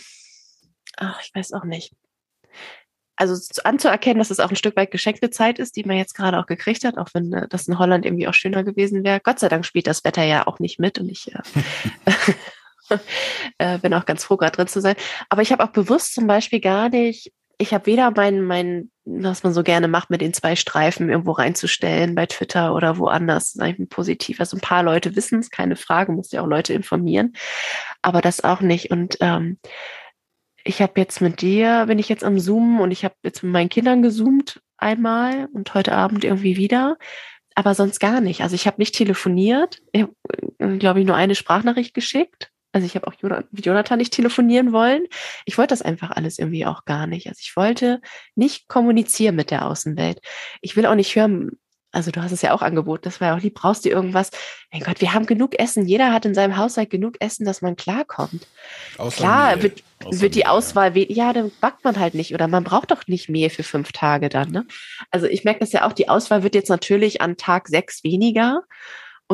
ach, 0.96 1.20
ich 1.22 1.34
weiß 1.34 1.52
auch 1.52 1.64
nicht. 1.64 1.92
Also 3.16 3.36
anzuerkennen, 3.62 4.18
dass 4.18 4.30
es 4.30 4.40
auch 4.40 4.50
ein 4.50 4.56
Stück 4.56 4.74
weit 4.76 4.90
geschenkte 4.90 5.30
Zeit 5.30 5.58
ist, 5.58 5.76
die 5.76 5.84
man 5.84 5.96
jetzt 5.96 6.14
gerade 6.14 6.38
auch 6.38 6.46
gekriegt 6.46 6.84
hat, 6.84 6.98
auch 6.98 7.10
wenn 7.12 7.32
äh, 7.32 7.46
das 7.46 7.68
in 7.68 7.78
Holland 7.78 8.04
irgendwie 8.04 8.26
auch 8.26 8.34
schöner 8.34 8.64
gewesen 8.64 9.04
wäre. 9.04 9.20
Gott 9.20 9.38
sei 9.38 9.48
Dank 9.48 9.64
spielt 9.64 9.86
das 9.86 10.02
Wetter 10.02 10.24
ja 10.24 10.46
auch 10.46 10.58
nicht 10.58 10.80
mit 10.80 10.98
und 10.98 11.08
ich 11.08 11.32
äh, 11.32 11.38
äh, 13.58 13.78
bin 13.78 13.94
auch 13.94 14.06
ganz 14.06 14.24
froh, 14.24 14.36
gerade 14.36 14.56
drin 14.56 14.66
zu 14.66 14.80
sein. 14.80 14.96
Aber 15.28 15.42
ich 15.42 15.52
habe 15.52 15.64
auch 15.64 15.72
bewusst 15.72 16.14
zum 16.14 16.26
Beispiel 16.26 16.60
gar 16.60 16.88
nicht, 16.88 17.32
ich 17.58 17.72
habe 17.72 17.86
weder 17.86 18.10
mein, 18.10 18.42
mein, 18.42 18.90
was 19.04 19.42
man 19.42 19.52
so 19.52 19.62
gerne 19.62 19.88
macht, 19.88 20.10
mit 20.10 20.20
den 20.20 20.34
zwei 20.34 20.56
Streifen 20.56 21.08
irgendwo 21.08 21.32
reinzustellen 21.32 22.14
bei 22.14 22.26
Twitter 22.26 22.74
oder 22.74 22.98
woanders, 22.98 23.52
sag 23.52 23.78
ich 23.78 23.88
positiv. 23.88 24.40
Also 24.40 24.56
ein 24.56 24.60
paar 24.60 24.82
Leute 24.82 25.14
wissen 25.16 25.38
es, 25.40 25.50
keine 25.50 25.76
Frage, 25.76 26.12
muss 26.12 26.32
ja 26.32 26.42
auch 26.42 26.46
Leute 26.46 26.72
informieren, 26.72 27.34
aber 28.02 28.20
das 28.20 28.42
auch 28.42 28.60
nicht. 28.60 28.90
Und 28.90 29.18
ähm, 29.20 29.58
ich 30.64 30.82
habe 30.82 30.94
jetzt 30.96 31.20
mit 31.20 31.42
dir, 31.42 31.84
bin 31.86 31.98
ich 31.98 32.08
jetzt 32.08 32.24
am 32.24 32.38
Zoomen 32.38 32.80
und 32.80 32.90
ich 32.90 33.04
habe 33.04 33.14
jetzt 33.22 33.42
mit 33.42 33.52
meinen 33.52 33.68
Kindern 33.68 34.02
gezoomt 34.02 34.60
einmal 34.76 35.48
und 35.52 35.74
heute 35.74 35.92
Abend 35.92 36.24
irgendwie 36.24 36.56
wieder 36.56 36.96
aber 37.56 37.76
sonst 37.76 38.00
gar 38.00 38.20
nicht. 38.20 38.40
Also 38.40 38.56
ich 38.56 38.66
habe 38.66 38.80
nicht 38.80 38.96
telefoniert, 38.96 39.80
äh, 39.92 40.06
glaube 40.58 40.98
ich, 40.98 41.06
nur 41.06 41.14
eine 41.14 41.36
Sprachnachricht 41.36 41.94
geschickt 41.94 42.50
also 42.74 42.86
ich 42.86 42.96
habe 42.96 43.06
auch 43.06 43.14
mit 43.52 43.64
Jonathan 43.64 43.98
nicht 43.98 44.12
telefonieren 44.12 44.72
wollen. 44.72 45.04
Ich 45.44 45.58
wollte 45.58 45.72
das 45.72 45.80
einfach 45.80 46.10
alles 46.10 46.40
irgendwie 46.40 46.66
auch 46.66 46.84
gar 46.84 47.06
nicht. 47.06 47.28
Also 47.28 47.38
ich 47.40 47.56
wollte 47.56 48.00
nicht 48.34 48.66
kommunizieren 48.66 49.36
mit 49.36 49.52
der 49.52 49.66
Außenwelt. 49.66 50.18
Ich 50.60 50.74
will 50.74 50.84
auch 50.86 50.96
nicht 50.96 51.14
hören, 51.14 51.52
also 51.92 52.10
du 52.10 52.20
hast 52.20 52.32
es 52.32 52.42
ja 52.42 52.52
auch 52.52 52.62
angeboten, 52.62 53.02
das 53.04 53.20
war 53.20 53.28
ja 53.28 53.36
auch 53.36 53.40
lieb, 53.40 53.54
brauchst 53.54 53.84
du 53.84 53.90
irgendwas? 53.90 54.32
Mein 54.72 54.82
Gott, 54.82 55.00
wir 55.00 55.14
haben 55.14 55.26
genug 55.26 55.56
Essen. 55.60 55.86
Jeder 55.86 56.12
hat 56.12 56.26
in 56.26 56.34
seinem 56.34 56.56
Haushalt 56.56 56.90
genug 56.90 57.14
Essen, 57.20 57.46
dass 57.46 57.62
man 57.62 57.76
klarkommt. 57.76 58.48
Außer 58.98 59.18
Klar, 59.18 59.54
Mehl. 59.54 59.62
wird, 59.62 59.84
Außer 60.04 60.20
wird 60.20 60.34
die 60.34 60.40
Mehl, 60.40 60.48
Auswahl, 60.48 60.98
ja. 60.98 61.04
ja, 61.08 61.32
dann 61.32 61.52
backt 61.60 61.84
man 61.84 62.00
halt 62.00 62.14
nicht 62.14 62.34
oder 62.34 62.48
man 62.48 62.64
braucht 62.64 62.90
doch 62.90 63.06
nicht 63.06 63.28
Mehl 63.28 63.50
für 63.50 63.62
fünf 63.62 63.92
Tage 63.92 64.28
dann. 64.28 64.50
Ne? 64.50 64.66
Also 65.12 65.26
ich 65.26 65.44
merke 65.44 65.60
das 65.60 65.70
ja 65.70 65.86
auch, 65.86 65.92
die 65.92 66.08
Auswahl 66.08 66.42
wird 66.42 66.56
jetzt 66.56 66.70
natürlich 66.70 67.20
an 67.20 67.36
Tag 67.36 67.68
sechs 67.68 68.02
weniger 68.02 68.62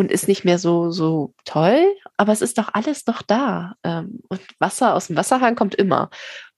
und 0.01 0.11
ist 0.11 0.29
nicht 0.29 0.47
mehr 0.47 0.59
so, 0.59 0.91
so 0.91 1.35
toll, 1.45 1.85
aber 2.17 2.33
es 2.33 2.41
ist 2.41 2.57
doch 2.57 2.71
alles 2.73 3.07
noch 3.07 3.21
da. 3.21 3.75
Ähm, 3.85 4.21
und 4.29 4.41
Wasser 4.59 4.95
aus 4.95 5.09
dem 5.09 5.17
Wasserhahn 5.17 5.55
kommt 5.55 5.75
immer. 5.75 6.09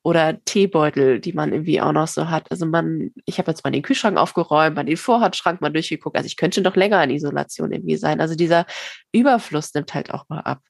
Oder 0.04 0.42
Teebeutel, 0.44 1.18
die 1.18 1.32
man 1.32 1.52
irgendwie 1.52 1.80
auch 1.80 1.90
noch 1.90 2.06
so 2.06 2.30
hat. 2.30 2.50
Also 2.52 2.66
man, 2.66 3.10
ich 3.24 3.38
habe 3.38 3.50
jetzt 3.50 3.64
mal 3.64 3.72
den 3.72 3.82
Kühlschrank 3.82 4.16
aufgeräumt, 4.16 4.76
mal 4.76 4.84
den 4.84 4.96
Vorratsschrank 4.96 5.60
mal 5.60 5.70
durchgeguckt. 5.70 6.16
Also 6.16 6.26
ich 6.26 6.36
könnte 6.36 6.60
noch 6.60 6.76
länger 6.76 7.02
in 7.02 7.10
Isolation 7.10 7.72
irgendwie 7.72 7.96
sein. 7.96 8.20
Also 8.20 8.36
dieser 8.36 8.64
Überfluss 9.10 9.74
nimmt 9.74 9.92
halt 9.92 10.12
auch 10.14 10.28
mal 10.28 10.40
ab. 10.40 10.60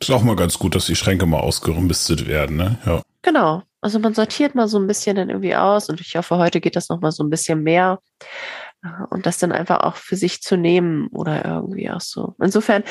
Ist 0.00 0.10
auch 0.10 0.22
mal 0.22 0.36
ganz 0.36 0.58
gut, 0.58 0.74
dass 0.74 0.86
die 0.86 0.96
Schränke 0.96 1.26
mal 1.26 1.40
ausgerüstet 1.40 2.26
werden, 2.26 2.56
ne? 2.56 2.78
Ja. 2.86 3.02
Genau. 3.20 3.62
Also 3.84 3.98
man 3.98 4.14
sortiert 4.14 4.54
mal 4.54 4.66
so 4.66 4.78
ein 4.78 4.86
bisschen 4.86 5.16
dann 5.16 5.28
irgendwie 5.28 5.54
aus 5.54 5.90
und 5.90 6.00
ich 6.00 6.16
hoffe, 6.16 6.38
heute 6.38 6.62
geht 6.62 6.74
das 6.74 6.88
noch 6.88 7.02
mal 7.02 7.12
so 7.12 7.22
ein 7.22 7.28
bisschen 7.28 7.62
mehr 7.62 7.98
und 9.10 9.26
das 9.26 9.36
dann 9.36 9.52
einfach 9.52 9.80
auch 9.80 9.96
für 9.96 10.16
sich 10.16 10.40
zu 10.40 10.56
nehmen 10.56 11.08
oder 11.08 11.44
irgendwie 11.44 11.90
auch 11.90 12.00
so. 12.00 12.34
Insofern, 12.40 12.82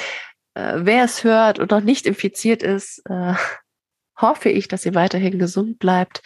äh, 0.53 0.73
wer 0.75 1.03
es 1.03 1.23
hört 1.23 1.58
und 1.58 1.71
noch 1.71 1.82
nicht 1.82 2.06
infiziert 2.06 2.62
ist, 2.62 3.01
äh, 3.10 3.34
hoffe 4.15 4.49
ich, 4.49 4.67
dass 4.67 4.86
ihr 4.86 4.95
weiterhin 4.95 5.39
gesund 5.39 5.80
bleibt. 5.80 6.21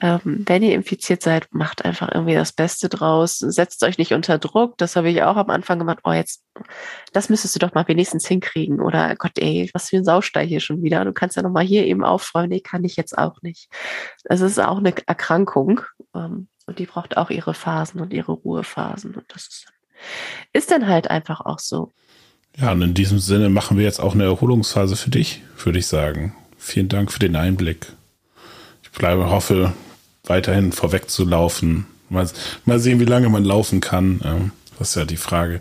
Ähm, 0.00 0.44
wenn 0.46 0.62
ihr 0.62 0.74
infiziert 0.74 1.22
seid, 1.22 1.48
macht 1.52 1.84
einfach 1.84 2.10
irgendwie 2.12 2.34
das 2.34 2.52
Beste 2.52 2.88
draus. 2.88 3.38
Setzt 3.38 3.82
euch 3.82 3.98
nicht 3.98 4.12
unter 4.12 4.38
Druck. 4.38 4.78
Das 4.78 4.96
habe 4.96 5.10
ich 5.10 5.22
auch 5.22 5.36
am 5.36 5.50
Anfang 5.50 5.78
gemacht. 5.78 6.00
Oh, 6.04 6.12
jetzt, 6.12 6.44
das 7.12 7.28
müsstest 7.28 7.54
du 7.54 7.58
doch 7.58 7.74
mal 7.74 7.86
wenigstens 7.88 8.26
hinkriegen. 8.26 8.80
Oder 8.80 9.16
Gott, 9.16 9.38
ey, 9.38 9.70
was 9.72 9.90
für 9.90 9.96
ein 9.96 10.04
Saustall 10.04 10.46
hier 10.46 10.60
schon 10.60 10.82
wieder. 10.82 11.04
Du 11.04 11.12
kannst 11.12 11.36
ja 11.36 11.42
noch 11.42 11.50
mal 11.50 11.64
hier 11.64 11.86
eben 11.86 12.04
aufräumen. 12.04 12.50
Nee, 12.50 12.60
kann 12.60 12.84
ich 12.84 12.96
jetzt 12.96 13.16
auch 13.16 13.42
nicht. 13.42 13.68
Es 14.24 14.40
ist 14.40 14.60
auch 14.60 14.78
eine 14.78 14.94
Erkrankung. 15.06 15.80
Ähm, 16.14 16.48
und 16.66 16.78
die 16.78 16.86
braucht 16.86 17.16
auch 17.16 17.30
ihre 17.30 17.54
Phasen 17.54 18.00
und 18.00 18.12
ihre 18.12 18.32
Ruhephasen. 18.32 19.14
Und 19.14 19.24
das 19.28 19.46
ist, 19.48 19.66
ist 20.52 20.70
dann 20.70 20.86
halt 20.86 21.10
einfach 21.10 21.40
auch 21.40 21.58
so. 21.58 21.92
Ja, 22.56 22.72
und 22.72 22.82
in 22.82 22.94
diesem 22.94 23.18
Sinne 23.18 23.48
machen 23.48 23.78
wir 23.78 23.84
jetzt 23.84 24.00
auch 24.00 24.14
eine 24.14 24.24
Erholungsphase 24.24 24.96
für 24.96 25.10
dich, 25.10 25.42
würde 25.56 25.78
ich 25.78 25.86
sagen. 25.86 26.34
Vielen 26.58 26.88
Dank 26.88 27.12
für 27.12 27.18
den 27.20 27.36
Einblick. 27.36 27.86
Ich 28.82 28.90
bleibe, 28.90 29.30
hoffe, 29.30 29.72
weiterhin 30.24 30.72
vorwegzulaufen. 30.72 31.86
Mal, 32.10 32.28
mal 32.64 32.80
sehen, 32.80 33.00
wie 33.00 33.04
lange 33.04 33.28
man 33.28 33.44
laufen 33.44 33.80
kann. 33.80 34.20
Ähm, 34.24 34.52
das 34.78 34.90
ist 34.90 34.94
ja 34.94 35.04
die 35.04 35.16
Frage. 35.16 35.60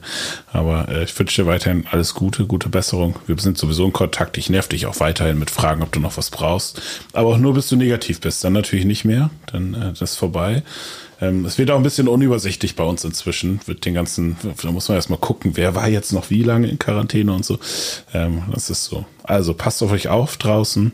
Aber 0.52 0.90
äh, 0.90 1.04
ich 1.04 1.18
wünsche 1.18 1.42
dir 1.42 1.48
weiterhin 1.48 1.86
alles 1.90 2.14
Gute, 2.14 2.46
gute 2.46 2.70
Besserung. 2.70 3.16
Wir 3.26 3.38
sind 3.40 3.58
sowieso 3.58 3.86
in 3.86 3.94
Kontakt. 3.94 4.38
Ich 4.38 4.50
nerv 4.50 4.68
dich 4.68 4.86
auch 4.86 5.00
weiterhin 5.00 5.40
mit 5.40 5.50
Fragen, 5.50 5.82
ob 5.82 5.92
du 5.92 6.00
noch 6.00 6.18
was 6.18 6.30
brauchst. 6.30 6.82
Aber 7.14 7.30
auch 7.30 7.38
nur, 7.38 7.54
bis 7.54 7.68
du 7.68 7.76
negativ 7.76 8.22
bist. 8.22 8.44
Dann 8.44 8.54
natürlich 8.54 8.86
nicht 8.86 9.06
mehr. 9.06 9.30
Dann 9.52 9.74
äh, 9.74 9.90
das 9.90 10.02
ist 10.02 10.16
vorbei. 10.18 10.64
Ähm, 11.20 11.46
es 11.46 11.58
wird 11.58 11.72
auch 11.72 11.78
ein 11.78 11.84
bisschen 11.84 12.08
unübersichtlich 12.08 12.76
bei 12.76 12.84
uns 12.84 13.04
inzwischen. 13.04 13.60
Wird 13.66 13.86
den 13.86 13.94
ganzen, 13.94 14.38
da 14.62 14.72
muss 14.72 14.88
man 14.88 14.96
erstmal 14.96 15.20
gucken, 15.20 15.52
wer 15.56 15.76
war 15.76 15.88
jetzt 15.88 16.14
noch 16.14 16.30
wie 16.30 16.44
lange 16.44 16.68
in 16.68 16.80
Quarantäne 16.80 17.34
und 17.34 17.46
so. 17.46 17.60
Ähm, 18.14 18.44
das 18.54 18.70
ist 18.70 18.86
so. 18.86 19.06
Also 19.24 19.54
passt 19.54 19.82
auf 19.84 19.92
euch 19.92 20.08
auf 20.10 20.38
draußen. 20.38 20.94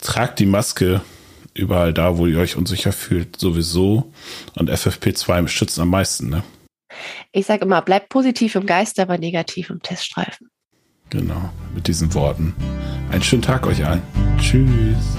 Tragt 0.00 0.38
die 0.40 0.46
Maske 0.46 1.00
überall 1.54 1.92
da, 1.92 2.18
wo 2.18 2.26
ihr 2.26 2.38
euch 2.38 2.56
unsicher 2.56 2.92
fühlt, 2.92 3.38
sowieso. 3.38 4.12
Und 4.54 4.70
FFP2 4.70 5.48
schützt 5.48 5.78
am 5.78 5.90
meisten, 5.90 6.30
ne? 6.30 6.42
Ich 7.32 7.46
sage 7.46 7.64
immer, 7.64 7.80
bleibt 7.82 8.10
positiv 8.10 8.54
im 8.54 8.66
Geist, 8.66 8.98
aber 9.00 9.16
negativ 9.16 9.70
im 9.70 9.80
Teststreifen. 9.82 10.48
Genau, 11.10 11.50
mit 11.74 11.88
diesen 11.88 12.12
Worten. 12.14 12.54
Einen 13.10 13.22
schönen 13.22 13.42
Tag 13.42 13.66
euch 13.66 13.84
allen. 13.84 14.02
Tschüss. 14.38 15.16